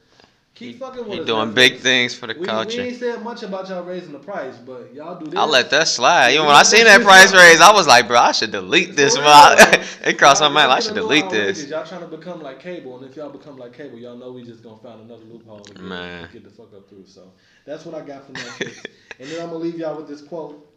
[0.56, 3.44] keep fucking with He us, doing big things for the we, We ain't said much
[3.44, 5.40] about y'all raising the price, but y'all do this.
[5.40, 6.34] I let that slide.
[6.34, 8.96] Even when I seen that that price raise, I was like, bro, I should delete
[8.96, 9.18] this.
[10.06, 10.72] It crossed my mind.
[10.72, 11.68] I should delete this.
[11.68, 14.44] Y'all trying to become like cable, and if y'all become like cable, y'all know we
[14.44, 16.28] just gonna find another loophole to Man.
[16.28, 17.06] to get the fuck up through.
[17.06, 17.32] So
[17.66, 18.86] that's what I got from Netflix.
[19.20, 20.70] and then I'm gonna leave y'all with this quote,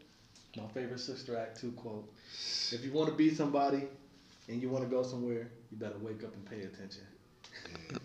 [0.57, 2.09] my favorite Sister Act two quote.
[2.73, 3.83] If you want to be somebody
[4.49, 7.03] and you want to go somewhere, you better wake up and pay attention.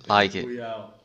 [0.08, 0.46] Like it.
[0.46, 1.01] We out.